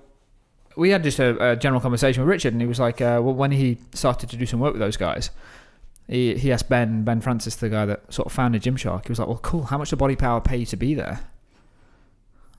we 0.76 0.90
had 0.90 1.02
just 1.02 1.18
a, 1.18 1.52
a 1.52 1.56
general 1.56 1.80
conversation 1.80 2.23
with 2.23 2.28
richard 2.28 2.52
and 2.52 2.62
he 2.62 2.68
was 2.68 2.80
like 2.80 3.00
uh, 3.00 3.21
well 3.23 3.35
when 3.35 3.50
he 3.50 3.78
started 3.92 4.30
to 4.30 4.37
do 4.37 4.47
some 4.47 4.61
work 4.61 4.73
with 4.73 4.80
those 4.80 4.97
guys 4.97 5.30
he, 6.09 6.35
he 6.37 6.52
asked 6.52 6.68
ben 6.68 7.02
ben 7.02 7.21
francis 7.21 7.56
the 7.56 7.68
guy 7.68 7.87
that 7.87 8.12
sort 8.12 8.26
of 8.26 8.33
founded 8.33 8.62
gymshark. 8.62 9.06
He 9.06 9.11
was 9.11 9.18
like 9.18 9.28
well 9.28 9.38
cool. 9.38 9.64
How 9.64 9.78
much 9.78 9.90
does 9.90 9.99
body 9.99 10.16
power 10.16 10.40
pay 10.40 10.59
you 10.59 10.66
to 10.66 10.76
be 10.76 10.94
there? 10.94 11.21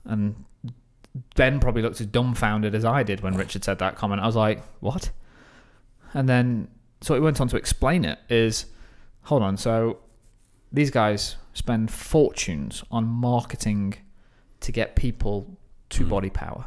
And 0.04 0.44
ben 1.34 1.60
probably 1.60 1.82
looked 1.82 2.00
as 2.00 2.06
dumbfounded 2.06 2.74
as 2.74 2.84
i 2.84 3.02
did 3.02 3.20
when 3.20 3.34
richard 3.36 3.64
said 3.64 3.78
that 3.78 3.96
comment. 3.96 4.20
I 4.20 4.26
was 4.26 4.36
like 4.36 4.62
what 4.80 5.10
and 6.14 6.28
then, 6.28 6.68
so 7.00 7.14
he 7.14 7.20
went 7.20 7.40
on 7.40 7.48
to 7.48 7.56
explain 7.56 8.04
it 8.04 8.18
is, 8.28 8.66
hold 9.22 9.42
on, 9.42 9.56
so 9.56 9.98
these 10.72 10.90
guys 10.90 11.36
spend 11.52 11.90
fortunes 11.90 12.84
on 12.90 13.06
marketing 13.06 13.94
to 14.60 14.72
get 14.72 14.96
people 14.96 15.58
to 15.90 16.04
Mm. 16.04 16.08
body 16.08 16.30
power. 16.30 16.66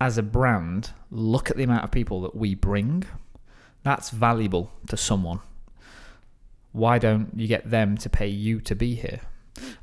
As 0.00 0.18
a 0.18 0.22
brand, 0.22 0.90
look 1.10 1.50
at 1.50 1.56
the 1.56 1.62
amount 1.62 1.84
of 1.84 1.90
people 1.90 2.20
that 2.22 2.34
we 2.34 2.54
bring. 2.54 3.04
That's 3.82 4.10
valuable 4.10 4.70
to 4.88 4.96
someone. 4.96 5.40
Why 6.72 6.98
don't 6.98 7.30
you 7.36 7.46
get 7.46 7.70
them 7.70 7.96
to 7.98 8.08
pay 8.08 8.28
you 8.28 8.60
to 8.62 8.74
be 8.74 8.94
here? 8.94 9.20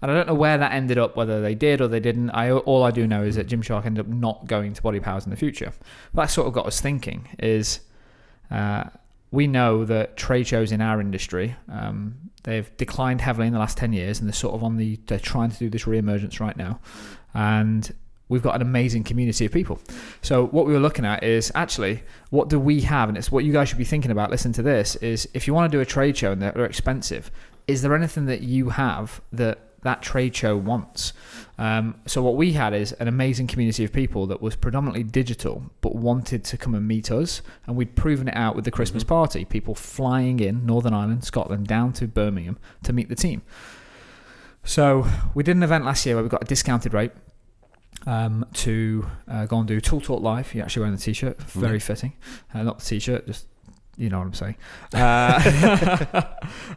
And 0.01 0.09
I 0.09 0.13
don't 0.13 0.27
know 0.27 0.33
where 0.33 0.57
that 0.57 0.71
ended 0.71 0.97
up, 0.97 1.15
whether 1.15 1.41
they 1.41 1.55
did 1.55 1.79
or 1.81 1.87
they 1.87 1.99
didn't. 1.99 2.31
I 2.31 2.51
all 2.51 2.83
I 2.83 2.91
do 2.91 3.05
know 3.07 3.23
is 3.23 3.35
that 3.35 3.47
Gymshark 3.47 3.85
ended 3.85 4.05
up 4.05 4.11
not 4.11 4.47
going 4.47 4.73
to 4.73 4.81
Body 4.81 4.99
Powers 4.99 5.25
in 5.25 5.29
the 5.29 5.37
future. 5.37 5.71
But 6.13 6.23
that 6.23 6.31
sort 6.31 6.47
of 6.47 6.53
got 6.53 6.65
us 6.65 6.81
thinking: 6.81 7.27
is 7.37 7.81
uh, 8.51 8.83
we 9.31 9.47
know 9.47 9.85
that 9.85 10.17
trade 10.17 10.47
shows 10.47 10.71
in 10.71 10.81
our 10.81 10.99
industry 10.99 11.55
um, 11.71 12.29
they've 12.43 12.75
declined 12.77 13.21
heavily 13.21 13.47
in 13.47 13.53
the 13.53 13.59
last 13.59 13.77
10 13.77 13.93
years 13.93 14.19
and 14.19 14.27
they're 14.27 14.33
sort 14.33 14.55
of 14.55 14.63
on 14.63 14.77
the 14.77 14.99
they're 15.07 15.19
trying 15.19 15.51
to 15.51 15.57
do 15.57 15.69
this 15.69 15.85
re-emergence 15.85 16.39
right 16.39 16.57
now. 16.57 16.79
And 17.33 17.93
we've 18.27 18.41
got 18.41 18.55
an 18.55 18.61
amazing 18.61 19.03
community 19.03 19.45
of 19.45 19.51
people. 19.51 19.79
So 20.21 20.47
what 20.47 20.65
we 20.65 20.73
were 20.73 20.79
looking 20.79 21.05
at 21.05 21.23
is 21.23 21.51
actually 21.55 22.03
what 22.29 22.49
do 22.49 22.59
we 22.59 22.81
have? 22.81 23.09
And 23.09 23.17
it's 23.17 23.31
what 23.31 23.43
you 23.43 23.53
guys 23.53 23.69
should 23.69 23.77
be 23.77 23.83
thinking 23.83 24.11
about 24.11 24.29
listen 24.29 24.53
to 24.53 24.61
this 24.61 24.95
is 24.97 25.27
if 25.33 25.47
you 25.47 25.53
want 25.53 25.71
to 25.71 25.77
do 25.77 25.81
a 25.81 25.85
trade 25.85 26.17
show 26.17 26.31
and 26.31 26.41
they're 26.41 26.65
expensive 26.65 27.31
is 27.67 27.83
there 27.83 27.95
anything 27.95 28.25
that 28.25 28.41
you 28.41 28.69
have 28.69 29.21
that 29.31 29.59
that 29.83 30.01
trade 30.01 30.35
show 30.35 30.57
wants 30.57 31.13
um, 31.59 31.95
so 32.05 32.23
what 32.23 32.37
we 32.37 32.53
had 32.53 32.73
is 32.73 32.93
an 32.93 33.09
amazing 33.09 33.47
community 33.47 33.83
of 33.83 33.91
people 33.91 34.25
that 34.27 34.41
was 34.41 34.55
predominantly 34.55 35.03
digital, 35.03 35.61
but 35.81 35.93
wanted 35.93 36.45
to 36.45 36.57
come 36.57 36.73
and 36.73 36.87
meet 36.87 37.11
us, 37.11 37.41
and 37.67 37.75
we'd 37.75 37.97
proven 37.97 38.29
it 38.29 38.35
out 38.37 38.55
with 38.55 38.63
the 38.63 38.71
Christmas 38.71 39.03
party. 39.03 39.43
People 39.43 39.75
flying 39.75 40.39
in 40.39 40.65
Northern 40.65 40.93
Ireland, 40.93 41.25
Scotland, 41.25 41.67
down 41.67 41.91
to 41.93 42.07
Birmingham 42.07 42.57
to 42.83 42.93
meet 42.93 43.09
the 43.09 43.15
team. 43.15 43.41
So 44.63 45.05
we 45.33 45.43
did 45.43 45.57
an 45.57 45.63
event 45.63 45.83
last 45.83 46.05
year 46.05 46.15
where 46.15 46.23
we 46.23 46.29
got 46.29 46.43
a 46.43 46.45
discounted 46.45 46.93
rate 46.93 47.11
um, 48.07 48.45
to 48.53 49.05
uh, 49.27 49.45
go 49.45 49.59
and 49.59 49.67
do 49.67 49.81
Tool 49.81 49.99
Talk 49.99 50.21
Live. 50.21 50.55
You're 50.55 50.63
actually 50.63 50.83
wearing 50.83 50.95
the 50.95 51.01
t-shirt, 51.01 51.41
very 51.41 51.79
fitting. 51.79 52.13
Uh, 52.53 52.63
not 52.63 52.79
the 52.79 52.85
t-shirt, 52.85 53.27
just 53.27 53.47
you 53.97 54.09
know 54.09 54.19
what 54.19 54.27
I'm 54.27 54.33
saying. 54.33 54.55
Uh, 54.93 56.23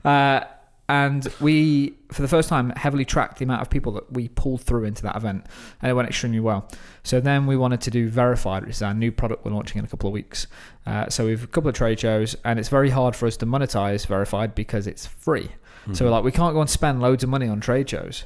uh, 0.08 0.44
and 0.92 1.22
we, 1.40 1.94
for 2.12 2.20
the 2.22 2.28
first 2.28 2.48
time, 2.48 2.70
heavily 2.84 3.04
tracked 3.04 3.38
the 3.38 3.44
amount 3.44 3.62
of 3.62 3.70
people 3.70 3.92
that 3.92 4.06
we 4.12 4.28
pulled 4.28 4.60
through 4.60 4.84
into 4.84 5.02
that 5.04 5.16
event, 5.16 5.46
and 5.80 5.90
it 5.90 5.94
went 5.94 6.08
extremely 6.08 6.40
well. 6.40 6.68
So 7.02 7.18
then 7.20 7.46
we 7.46 7.56
wanted 7.56 7.80
to 7.86 7.90
do 7.90 8.08
Verified, 8.08 8.62
which 8.66 8.76
is 8.76 8.82
our 8.82 8.94
new 8.94 9.10
product 9.10 9.44
we're 9.44 9.52
launching 9.52 9.78
in 9.78 9.84
a 9.84 9.88
couple 9.88 10.08
of 10.08 10.12
weeks. 10.12 10.46
Uh, 10.86 11.08
so 11.08 11.24
we've 11.26 11.44
a 11.44 11.46
couple 11.46 11.70
of 11.70 11.74
trade 11.74 11.98
shows, 11.98 12.36
and 12.44 12.58
it's 12.58 12.68
very 12.68 12.90
hard 12.90 13.16
for 13.16 13.26
us 13.26 13.36
to 13.38 13.46
monetize 13.46 14.06
Verified 14.06 14.54
because 14.54 14.86
it's 14.86 15.06
free. 15.06 15.48
So 15.94 16.04
we're 16.04 16.12
like, 16.12 16.22
we 16.24 16.30
can't 16.30 16.54
go 16.54 16.60
and 16.60 16.70
spend 16.70 17.00
loads 17.00 17.24
of 17.24 17.30
money 17.30 17.48
on 17.48 17.60
trade 17.60 17.88
shows. 17.90 18.24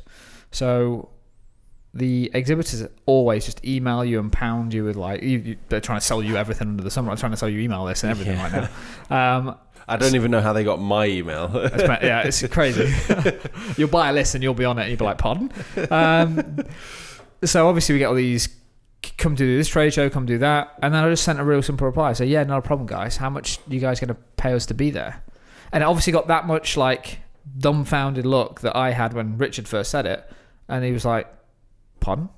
So 0.51 1.09
the 1.95 2.31
exhibitors 2.35 2.87
always 3.07 3.47
just 3.47 3.65
email 3.65 4.05
you 4.05 4.19
and 4.21 4.31
pound 4.31 4.75
you 4.75 4.85
with 4.85 4.97
like 4.97 5.23
you, 5.23 5.39
you, 5.39 5.57
they're 5.71 5.81
trying 5.81 5.99
to 5.99 6.05
sell 6.05 6.23
you 6.23 6.37
everything 6.37 6.69
under 6.69 6.83
the 6.83 6.91
sun. 6.91 7.09
I'm 7.09 7.17
trying 7.17 7.33
to 7.33 7.39
sell 7.39 7.49
you 7.49 7.61
email 7.61 7.85
lists 7.85 8.05
and 8.05 8.11
everything 8.11 8.37
Yeah. 8.37 8.43
right 8.43 8.71
now. 9.11 9.37
Um, 9.39 9.57
I 9.89 9.97
don't 9.97 10.15
even 10.15 10.31
know 10.31 10.41
how 10.41 10.53
they 10.53 10.65
got 10.65 10.81
my 10.81 11.07
email. 11.07 11.51
it's 11.55 11.83
yeah, 12.03 12.23
it's 12.23 12.47
crazy. 12.49 12.93
you'll 13.77 13.89
buy 13.89 14.11
a 14.11 14.13
list 14.13 14.35
and 14.35 14.43
you'll 14.43 14.55
be 14.55 14.65
on 14.65 14.79
it 14.79 14.83
and 14.83 14.91
you'll 14.91 14.99
be 14.99 15.05
like, 15.05 15.19
pardon? 15.19 15.53
Um, 15.91 16.65
so 17.45 17.69
obviously 17.69 17.95
we 17.95 18.01
get 18.01 18.07
all 18.07 18.15
these, 18.15 18.49
come 19.17 19.37
do 19.37 19.57
this 19.57 19.69
trade 19.69 19.95
show, 19.95 20.11
come 20.11 20.27
do 20.27 20.39
that. 20.39 20.75
And 20.83 20.93
then 20.93 21.05
I 21.05 21.09
just 21.09 21.23
sent 21.23 21.39
a 21.39 21.45
real 21.45 21.63
simple 21.63 21.87
reply. 21.87 22.15
So 22.15 22.25
yeah, 22.25 22.43
not 22.43 22.59
a 22.59 22.63
problem, 22.63 22.87
guys. 22.87 23.17
How 23.17 23.31
much 23.31 23.61
you 23.69 23.79
guys 23.79 24.01
going 24.01 24.09
to 24.09 24.21
pay 24.37 24.53
us 24.53 24.67
to 24.67 24.75
be 24.75 24.91
there? 24.91 25.23
And 25.73 25.83
it 25.83 25.87
obviously 25.87 26.13
got 26.13 26.27
that 26.29 26.47
much 26.47 26.77
like 26.77 27.21
dumbfounded 27.59 28.27
look 28.27 28.63
that 28.63 28.75
I 28.77 28.91
had 28.91 29.13
when 29.13 29.39
Richard 29.39 29.69
first 29.69 29.91
said 29.91 30.07
it. 30.07 30.29
And 30.69 30.85
he 30.85 30.91
was 30.91 31.05
like, 31.05 31.33
pardon? 32.01 32.29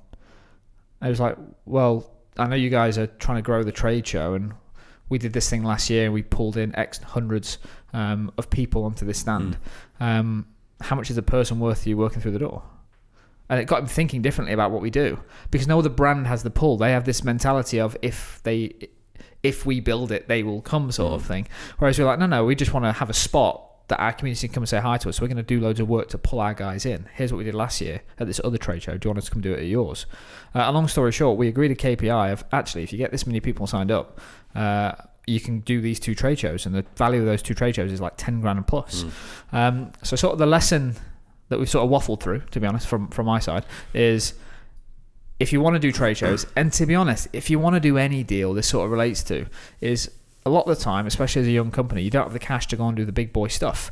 I 1.01 1.09
was 1.09 1.21
like, 1.21 1.37
well, 1.65 2.11
I 2.37 2.47
know 2.47 2.57
you 2.57 2.69
guys 2.69 2.99
are 2.99 3.07
trying 3.07 3.39
to 3.39 3.43
grow 3.43 3.63
the 3.63 3.73
trade 3.73 4.07
show 4.07 4.35
and 4.35 4.53
we 5.09 5.19
did 5.19 5.33
this 5.33 5.49
thing 5.49 5.63
last 5.63 5.91
year 5.91 6.05
and 6.05 6.15
we 6.15 6.23
pulled 6.23 6.57
in 6.57 6.75
X 6.77 6.99
hundreds 6.99 7.59
um, 7.93 8.33
of 8.39 8.51
people 8.51 8.85
onto 8.85 9.07
this 9.07 9.19
stand. 9.19 9.57
Um, 10.01 10.47
how 10.81 10.97
much 10.97 11.11
is 11.11 11.19
a 11.19 11.23
person 11.23 11.59
worth 11.59 11.85
to 11.85 11.91
you 11.91 11.97
working 11.97 12.21
through 12.21 12.33
the 12.33 12.39
door? 12.39 12.63
And 13.49 13.59
it 13.59 13.65
got 13.65 13.81
him 13.81 13.87
thinking 13.87 14.21
differently 14.21 14.53
about 14.53 14.71
what 14.71 14.83
we 14.83 14.91
do 14.91 15.21
because 15.51 15.67
no 15.67 15.79
other 15.79 15.89
brand 15.89 16.27
has 16.27 16.43
the 16.43 16.51
pull. 16.51 16.77
They 16.77 16.93
have 16.93 17.05
this 17.05 17.25
mentality 17.25 17.81
of 17.81 17.97
if 18.03 18.41
they, 18.43 18.75
if 19.43 19.65
we 19.65 19.81
build 19.81 20.13
it, 20.13 20.29
they 20.29 20.43
will 20.43 20.61
come 20.61 20.93
sort 20.93 21.15
of 21.15 21.25
thing. 21.25 21.49
Whereas 21.79 21.99
we're 21.99 22.05
like, 22.05 22.19
no, 22.19 22.27
no, 22.27 22.45
we 22.45 22.55
just 22.55 22.75
want 22.75 22.85
to 22.85 22.93
have 22.93 23.09
a 23.09 23.15
spot 23.15 23.68
that 23.89 23.99
our 23.99 24.13
community 24.13 24.47
can 24.49 24.55
come 24.55 24.63
and 24.63 24.69
say 24.69 24.81
hi 24.81 24.99
to 24.99 25.09
us. 25.09 25.17
So 25.17 25.23
we're 25.23 25.29
going 25.29 25.39
to 25.39 25.43
do 25.43 25.61
loads 25.61 25.81
of 25.81 25.89
work 25.89 26.09
to 26.09 26.19
pull 26.19 26.41
our 26.41 26.55
guys 26.55 26.85
in. 26.87 27.09
Here's 27.15 27.33
what 27.33 27.39
we 27.39 27.45
did 27.45 27.55
last 27.55 27.81
year 27.81 28.03
at 28.19 28.27
this 28.27 28.41
other 28.45 28.59
trade 28.59 28.83
show. 28.83 28.97
Do 28.97 29.07
you 29.07 29.11
want 29.11 29.19
us 29.19 29.25
to 29.27 29.31
come 29.31 29.41
do 29.41 29.53
it 29.53 29.61
at 29.61 29.67
yours? 29.67 30.07
Uh, 30.55 30.65
a 30.67 30.73
long 30.73 30.89
story 30.89 31.11
short, 31.11 31.39
we 31.39 31.49
agreed 31.49 31.71
a 31.71 31.75
KPI 31.75 32.33
of 32.33 32.45
actually, 32.53 32.83
if 32.83 32.93
you 32.93 32.99
get 32.99 33.11
this 33.11 33.27
many 33.27 33.41
people 33.41 33.67
signed 33.67 33.91
up, 33.91 34.21
uh, 34.55 34.93
you 35.27 35.41
can 35.41 35.61
do 35.61 35.81
these 35.81 36.01
two 36.01 36.15
trade 36.15 36.39
shows, 36.39 36.65
and 36.65 36.75
the 36.75 36.85
value 36.97 37.21
of 37.21 37.27
those 37.27 37.43
two 37.43 37.55
trade 37.55 37.75
shows 37.75 37.93
is 37.93 38.01
like 38.01 38.15
ten 38.17 38.41
grand 38.41 38.57
and 38.59 38.67
plus. 38.67 39.05
Um, 39.53 39.93
so, 40.03 40.17
sort 40.17 40.33
of 40.33 40.39
the 40.39 40.47
lesson 40.47 40.97
that 41.51 41.59
we've 41.59 41.69
sort 41.69 41.85
of 41.85 41.91
waffled 41.91 42.21
through, 42.21 42.41
to 42.51 42.61
be 42.61 42.67
honest, 42.67 42.87
from 42.87 43.09
from 43.09 43.27
my 43.27 43.39
side, 43.39 43.67
is 43.93 44.35
if 45.39 45.53
you 45.53 45.61
want 45.61 45.75
to 45.75 45.81
do 45.81 45.93
trade 45.93 46.17
shows, 46.17 46.47
and 46.57 46.73
to 46.73 46.87
be 46.87 46.95
honest, 46.95 47.29
if 47.35 47.51
you 47.51 47.59
want 47.59 47.75
to 47.75 47.81
do 47.81 47.99
any 47.99 48.25
deal, 48.25 48.55
this 48.55 48.69
sort 48.69 48.87
of 48.87 48.91
relates 48.91 49.23
to 49.25 49.47
is 49.83 50.11
a 50.47 50.51
lot 50.51 50.67
of 50.67 50.77
the 50.77 50.83
time, 50.83 51.07
especially 51.07 51.43
as 51.43 51.49
a 51.49 51.53
young 51.53 51.71
company, 51.71 52.03
you 52.03 52.11
don't 52.11 52.25
have 52.25 52.33
the 52.33 52.39
cash 52.39 52.67
to 52.69 52.77
go 52.77 52.89
and 52.89 52.97
do 52.97 53.05
the 53.05 53.13
big 53.13 53.33
boy 53.33 53.49
stuff, 53.49 53.91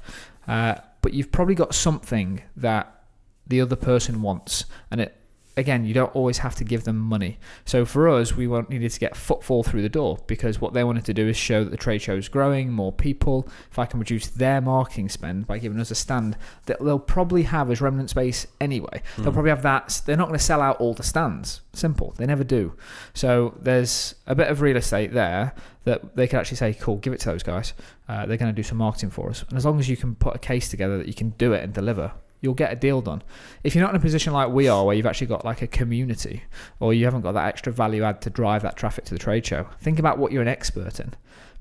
uh, 0.49 0.77
but 1.03 1.13
you've 1.13 1.33
probably 1.33 1.55
got 1.55 1.75
something 1.75 2.43
that 2.57 3.05
the 3.47 3.61
other 3.61 3.77
person 3.77 4.23
wants, 4.23 4.65
and 4.91 5.01
it 5.01 5.17
again, 5.57 5.85
you 5.85 5.95
don't 5.95 6.15
always 6.15 6.39
have 6.39 6.55
to 6.57 6.65
give 6.65 6.85
them 6.85 6.99
money. 6.99 7.39
So 7.65 7.85
for 7.87 8.09
us, 8.09 8.37
we 8.37 8.47
needed 8.47 8.91
to 8.91 9.01
get 9.01 9.17
footfall 9.17 9.63
through 9.63 9.83
the 9.83 9.89
door 9.89 10.19
because 10.27 10.61
what 10.61 10.75
they 10.75 10.85
wanted 10.85 11.05
to 11.07 11.15
do 11.15 11.27
is 11.27 11.37
show 11.37 11.65
that 11.65 11.71
the 11.71 11.77
trade 11.77 12.03
show 12.03 12.15
is 12.15 12.29
growing, 12.29 12.71
more 12.71 12.93
people. 12.93 13.49
If 13.71 13.79
I 13.79 13.87
can 13.87 13.99
reduce 13.99 14.27
their 14.27 14.61
marketing 14.61 15.09
spend 15.09 15.47
by 15.47 15.59
giving 15.59 15.81
us 15.81 15.91
a 15.91 15.95
stand 15.95 16.37
that 16.67 16.85
they'll 16.85 16.99
probably 16.99 17.45
have 17.45 17.71
as 17.71 17.81
remnant 17.81 18.11
space 18.11 18.47
anyway, 18.61 19.03
they'll 19.17 19.33
probably 19.33 19.51
have 19.51 19.63
that. 19.63 20.03
They're 20.05 20.17
not 20.17 20.29
going 20.29 20.39
to 20.39 20.45
sell 20.45 20.61
out 20.61 20.79
all 20.79 20.93
the 20.93 21.03
stands. 21.03 21.63
Simple. 21.73 22.15
They 22.19 22.27
never 22.27 22.45
do. 22.45 22.75
So 23.15 23.55
there's 23.59 24.15
a 24.27 24.35
bit 24.35 24.49
of 24.49 24.61
real 24.61 24.77
estate 24.77 25.13
there 25.13 25.55
that 25.85 26.17
they 26.17 26.27
can 26.27 26.41
actually 26.41 26.57
say, 26.57 26.75
cool, 26.75 26.97
give 26.97 27.13
it 27.13 27.21
to 27.21 27.31
those 27.31 27.43
guys. 27.43 27.73
Uh, 28.09 28.27
they're 28.27 28.37
going 28.37 28.53
to 28.53 28.57
do 28.57 28.63
some 28.63 28.79
marketing 28.79 29.11
for 29.11 29.31
us. 29.31 29.45
And 29.49 29.57
as 29.57 29.65
long 29.65 29.79
as 29.79 29.89
you 29.89 29.97
can 29.97 30.17
put 30.17 30.35
a 30.35 30.39
case 30.39 30.69
together 30.69 30.99
that 30.99 31.07
you 31.07 31.15
can 31.15 31.31
do 31.31 31.53
it 31.53 31.63
and 31.63 31.73
deliver, 31.73 32.13
you'll 32.47 32.55
get 32.55 32.73
a 32.73 32.77
deal 32.77 33.03
done. 33.03 33.23
If 33.65 33.75
you're 33.75 33.83
not 33.83 33.91
in 33.91 33.97
a 33.97 34.01
position 34.01 34.33
like 34.33 34.49
we 34.49 34.69
are, 34.69 34.85
where 34.85 34.95
you've 34.95 35.05
actually 35.05 35.27
got 35.27 35.45
like 35.45 35.63
a 35.63 35.67
community, 35.67 36.45
or 36.79 36.95
you 36.95 37.05
haven't 37.05 37.23
got 37.23 37.33
that 37.33 37.49
extra 37.49 37.73
value 37.73 38.05
add 38.05 38.23
to 38.23 38.31
drive 38.31 38.63
that 38.63 38.77
traffic 38.77 39.05
to 39.07 39.15
the 39.15 39.19
trade 39.19 39.45
show, 39.45 39.67
think 39.81 39.99
about 39.99 40.19
what 40.19 40.31
you're 40.31 40.43
an 40.43 40.49
expert 40.49 41.01
in, 41.01 41.13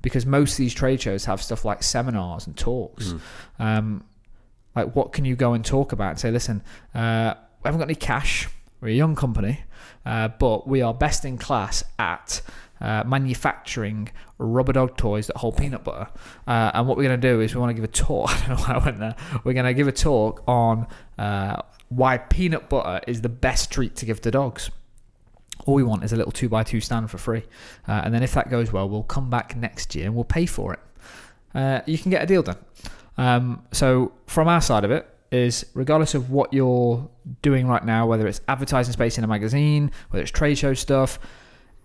because 0.04 0.28
most 0.28 0.52
of 0.52 0.58
these 0.58 0.76
trade 0.76 1.02
shows 1.02 1.26
have 1.26 1.42
stuff 1.42 1.66
like 1.66 1.82
seminars 1.82 2.46
and 2.46 2.56
talks. 2.56 3.16
Um, 3.58 4.04
like, 4.76 4.96
what 4.96 5.12
can 5.12 5.26
you 5.26 5.36
go 5.36 5.54
and 5.54 5.66
talk 5.66 5.92
about 5.92 6.12
and 6.12 6.20
say, 6.20 6.30
listen, 6.30 6.62
uh, 6.94 7.34
we 7.64 7.68
haven't 7.68 7.80
got 7.80 7.88
any 7.88 7.96
cash. 7.96 8.48
We're 8.86 8.92
a 8.92 8.94
young 8.94 9.16
company, 9.16 9.62
uh, 10.06 10.28
but 10.28 10.68
we 10.68 10.84
are 10.84 10.94
best 10.94 11.26
in 11.26 11.40
class 11.40 11.84
at 11.98 12.44
uh, 12.80 13.04
manufacturing 13.04 14.12
rubber 14.38 14.74
dog 14.74 14.96
toys 14.96 15.26
that 15.26 15.38
hold 15.38 15.58
peanut 15.58 15.84
butter. 15.84 16.08
Uh, 16.46 16.70
and 16.72 16.88
what 16.88 16.96
we're 16.96 17.06
going 17.06 17.20
to 17.20 17.28
do 17.28 17.42
is 17.42 17.56
we 17.56 17.62
want 17.62 17.72
to 17.72 17.74
give 17.74 17.84
a 17.84 17.88
talk. 17.88 18.30
I 18.44 18.48
don't 18.48 18.50
know 18.50 18.64
why 18.64 18.74
I 18.76 18.86
went 18.86 19.00
there. 19.00 19.16
We're 19.44 19.54
going 19.54 19.66
to 19.66 19.74
give 19.74 19.88
a 19.88 19.92
talk 19.92 20.44
on 20.48 20.86
uh, 21.18 21.64
why 21.90 22.20
peanut 22.20 22.70
butter 22.70 23.02
is 23.08 23.22
the 23.22 23.30
best 23.30 23.72
treat 23.72 23.96
to 23.96 24.06
give 24.06 24.22
to 24.22 24.30
dogs. 24.30 24.70
All 25.66 25.74
we 25.74 25.82
want 25.82 26.04
is 26.04 26.14
a 26.14 26.16
little 26.16 26.32
two 26.32 26.48
by 26.48 26.62
two 26.62 26.80
stand 26.80 27.10
for 27.10 27.18
free. 27.18 27.42
Uh, 27.88 28.04
and 28.04 28.14
then 28.14 28.22
if 28.22 28.34
that 28.34 28.52
goes 28.52 28.72
well, 28.72 28.88
we'll 28.88 29.02
come 29.02 29.32
back 29.32 29.56
next 29.56 29.96
year 29.96 30.06
and 30.06 30.14
we'll 30.14 30.26
pay 30.26 30.46
for 30.46 30.74
it. 30.74 30.80
Uh, 31.56 31.82
you 31.88 31.98
can 31.98 32.12
get 32.12 32.22
a 32.22 32.28
deal 32.28 32.44
done. 32.44 32.60
Um, 33.18 33.64
so 33.72 34.12
from 34.28 34.48
our 34.48 34.62
side 34.62 34.84
of 34.84 34.92
it, 34.92 35.10
is 35.36 35.66
regardless 35.74 36.16
of 36.16 36.32
what 36.32 36.54
you're 36.54 37.08
doing 37.42 37.68
right 37.68 37.84
now, 37.86 38.08
whether 38.08 38.28
it's 38.28 38.42
advertising 38.48 38.94
space 38.94 39.18
in 39.18 39.24
a 39.24 39.28
magazine, 39.28 39.92
whether 40.10 40.24
it's 40.24 40.32
trade 40.32 40.58
show 40.58 40.74
stuff, 40.74 41.20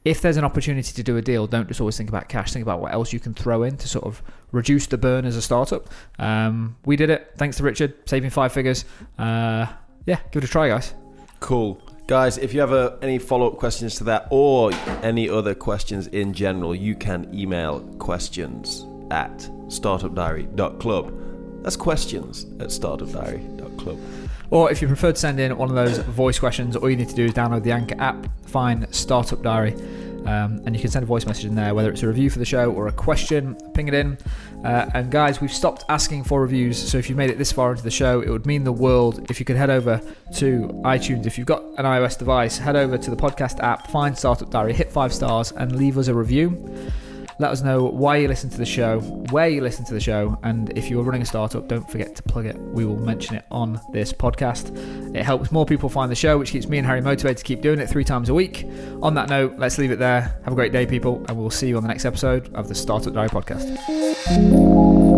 if 0.05 0.23
there's 0.23 0.37
an 0.37 0.45
opportunity 0.45 0.93
to 0.93 1.03
do 1.03 1.17
a 1.17 1.23
deal, 1.23 1.47
don't 1.47 1.69
just 1.69 1.81
always 1.81 1.97
think 1.97 2.09
about 2.09 2.29
cash. 2.29 2.53
Think 2.53 2.63
about 2.63 2.81
what 2.81 2.93
else 2.93 3.13
you 3.13 3.21
can 3.21 3.35
throw 3.35 3.63
in 3.65 3.77
to 3.77 3.89
sort 3.89 4.07
of 4.07 4.23
reduce 4.53 4.87
the 4.87 4.97
burn 4.97 5.27
as 5.27 5.37
a 5.37 5.43
startup. 5.43 5.91
Um, 6.19 6.77
we 6.87 6.97
did 6.97 7.11
it. 7.11 7.33
Thanks 7.37 7.59
to 7.59 7.63
Richard, 7.63 7.95
saving 8.07 8.31
five 8.31 8.53
figures. 8.53 8.85
Uh, 9.19 9.67
yeah, 10.07 10.21
give 10.31 10.43
it 10.43 10.49
a 10.49 10.51
try, 10.51 10.69
guys. 10.69 10.95
Cool. 11.41 11.83
Guys, 12.07 12.39
if 12.39 12.55
you 12.55 12.61
have 12.61 12.73
uh, 12.73 12.97
any 13.03 13.19
follow 13.19 13.49
up 13.49 13.59
questions 13.59 13.95
to 13.97 14.05
that 14.05 14.27
or 14.31 14.73
any 15.03 15.29
other 15.29 15.55
questions 15.55 16.07
in 16.09 16.33
general, 16.33 16.75
you 16.75 16.95
can 16.95 17.33
email 17.33 17.81
questions 17.99 18.87
at 19.11 19.39
startupdiary.club. 19.69 21.30
That's 21.63 21.77
questions 21.77 22.45
at 22.61 22.69
startupdiary.club. 22.69 23.99
Or 24.51 24.71
if 24.71 24.83
you 24.83 24.89
prefer 24.89 25.13
to 25.13 25.19
send 25.19 25.39
in 25.39 25.57
one 25.57 25.69
of 25.69 25.77
those 25.77 25.99
voice 25.99 26.39
questions, 26.39 26.75
all 26.75 26.91
you 26.91 26.97
need 26.97 27.09
to 27.09 27.15
do 27.15 27.27
is 27.27 27.33
download 27.33 27.63
the 27.63 27.73
Anchor 27.73 28.01
app, 28.01 28.27
find 28.49 28.87
Startup 28.95 29.41
Diary, 29.43 29.75
um, 30.27 30.61
and 30.67 30.75
you 30.75 30.81
can 30.81 30.91
send 30.91 31.03
a 31.03 31.07
voice 31.07 31.25
message 31.25 31.47
in 31.47 31.55
there, 31.55 31.75
whether 31.75 31.91
it's 31.91 32.03
a 32.03 32.07
review 32.07 32.29
for 32.29 32.39
the 32.39 32.45
show 32.45 32.71
or 32.73 32.89
a 32.89 32.93
question, 32.93 33.55
ping 33.75 33.89
it 33.89 33.95
in. 33.95 34.19
Uh, 34.65 34.91
and 34.93 35.11
guys, 35.11 35.41
we've 35.41 35.53
stopped 35.53 35.85
asking 35.89 36.25
for 36.25 36.43
reviews, 36.43 36.77
so 36.79 36.99
if 36.99 37.09
you've 37.09 37.17
made 37.17 37.31
it 37.31 37.39
this 37.39 37.53
far 37.53 37.71
into 37.71 37.83
the 37.83 37.91
show, 37.91 38.21
it 38.21 38.29
would 38.29 38.45
mean 38.45 38.65
the 38.65 38.73
world 38.73 39.31
if 39.31 39.41
you 39.41 39.47
could 39.47 39.57
head 39.57 39.71
over 39.71 40.01
to 40.37 40.69
iTunes. 40.85 41.27
If 41.27 41.39
you've 41.39 41.47
got 41.47 41.63
an 41.79 41.85
iOS 41.85 42.19
device, 42.19 42.59
head 42.59 42.77
over 42.77 42.99
to 42.99 43.11
the 43.11 43.17
podcast 43.17 43.61
app, 43.61 43.87
find 43.91 44.17
Startup 44.17 44.51
Diary, 44.51 44.73
hit 44.73 44.93
five 44.93 45.13
stars, 45.13 45.53
and 45.53 45.77
leave 45.77 45.97
us 45.97 46.09
a 46.09 46.15
review. 46.15 46.91
Let 47.41 47.53
us 47.53 47.63
know 47.63 47.85
why 47.85 48.19
you 48.19 48.29
listen 48.29 48.51
to 48.51 48.59
the 48.59 48.67
show, 48.67 49.01
where 49.31 49.49
you 49.49 49.63
listen 49.63 49.83
to 49.87 49.95
the 49.95 50.01
show, 50.01 50.39
and 50.43 50.77
if 50.77 50.91
you're 50.91 51.03
running 51.03 51.23
a 51.23 51.25
startup, 51.25 51.69
don't 51.69 51.91
forget 51.91 52.15
to 52.17 52.23
plug 52.23 52.45
it. 52.45 52.55
We 52.59 52.85
will 52.85 52.99
mention 52.99 53.35
it 53.37 53.47
on 53.51 53.81
this 53.95 54.13
podcast. 54.13 54.77
It 55.17 55.23
helps 55.23 55.51
more 55.51 55.65
people 55.65 55.89
find 55.89 56.13
the 56.13 56.15
show, 56.15 56.37
which 56.37 56.51
keeps 56.51 56.69
me 56.69 56.77
and 56.77 56.87
Harry 56.87 57.01
motivated 57.01 57.39
to 57.39 57.45
keep 57.45 57.63
doing 57.63 57.79
it 57.79 57.89
three 57.89 58.05
times 58.05 58.29
a 58.29 58.35
week. 58.35 58.67
On 59.03 59.15
that 59.15 59.31
note, 59.31 59.55
let's 59.57 59.79
leave 59.79 59.91
it 59.91 59.99
there. 59.99 60.39
Have 60.45 60.53
a 60.53 60.55
great 60.55 60.73
day, 60.73 60.85
people, 60.85 61.25
and 61.31 61.39
we'll 61.39 61.49
see 61.49 61.69
you 61.69 61.79
on 61.79 61.83
the 61.83 61.89
next 61.89 62.05
episode 62.05 62.55
of 62.55 62.69
the 62.69 62.75
Startup 62.75 63.15
Diary 63.15 63.31
podcast. 63.31 65.10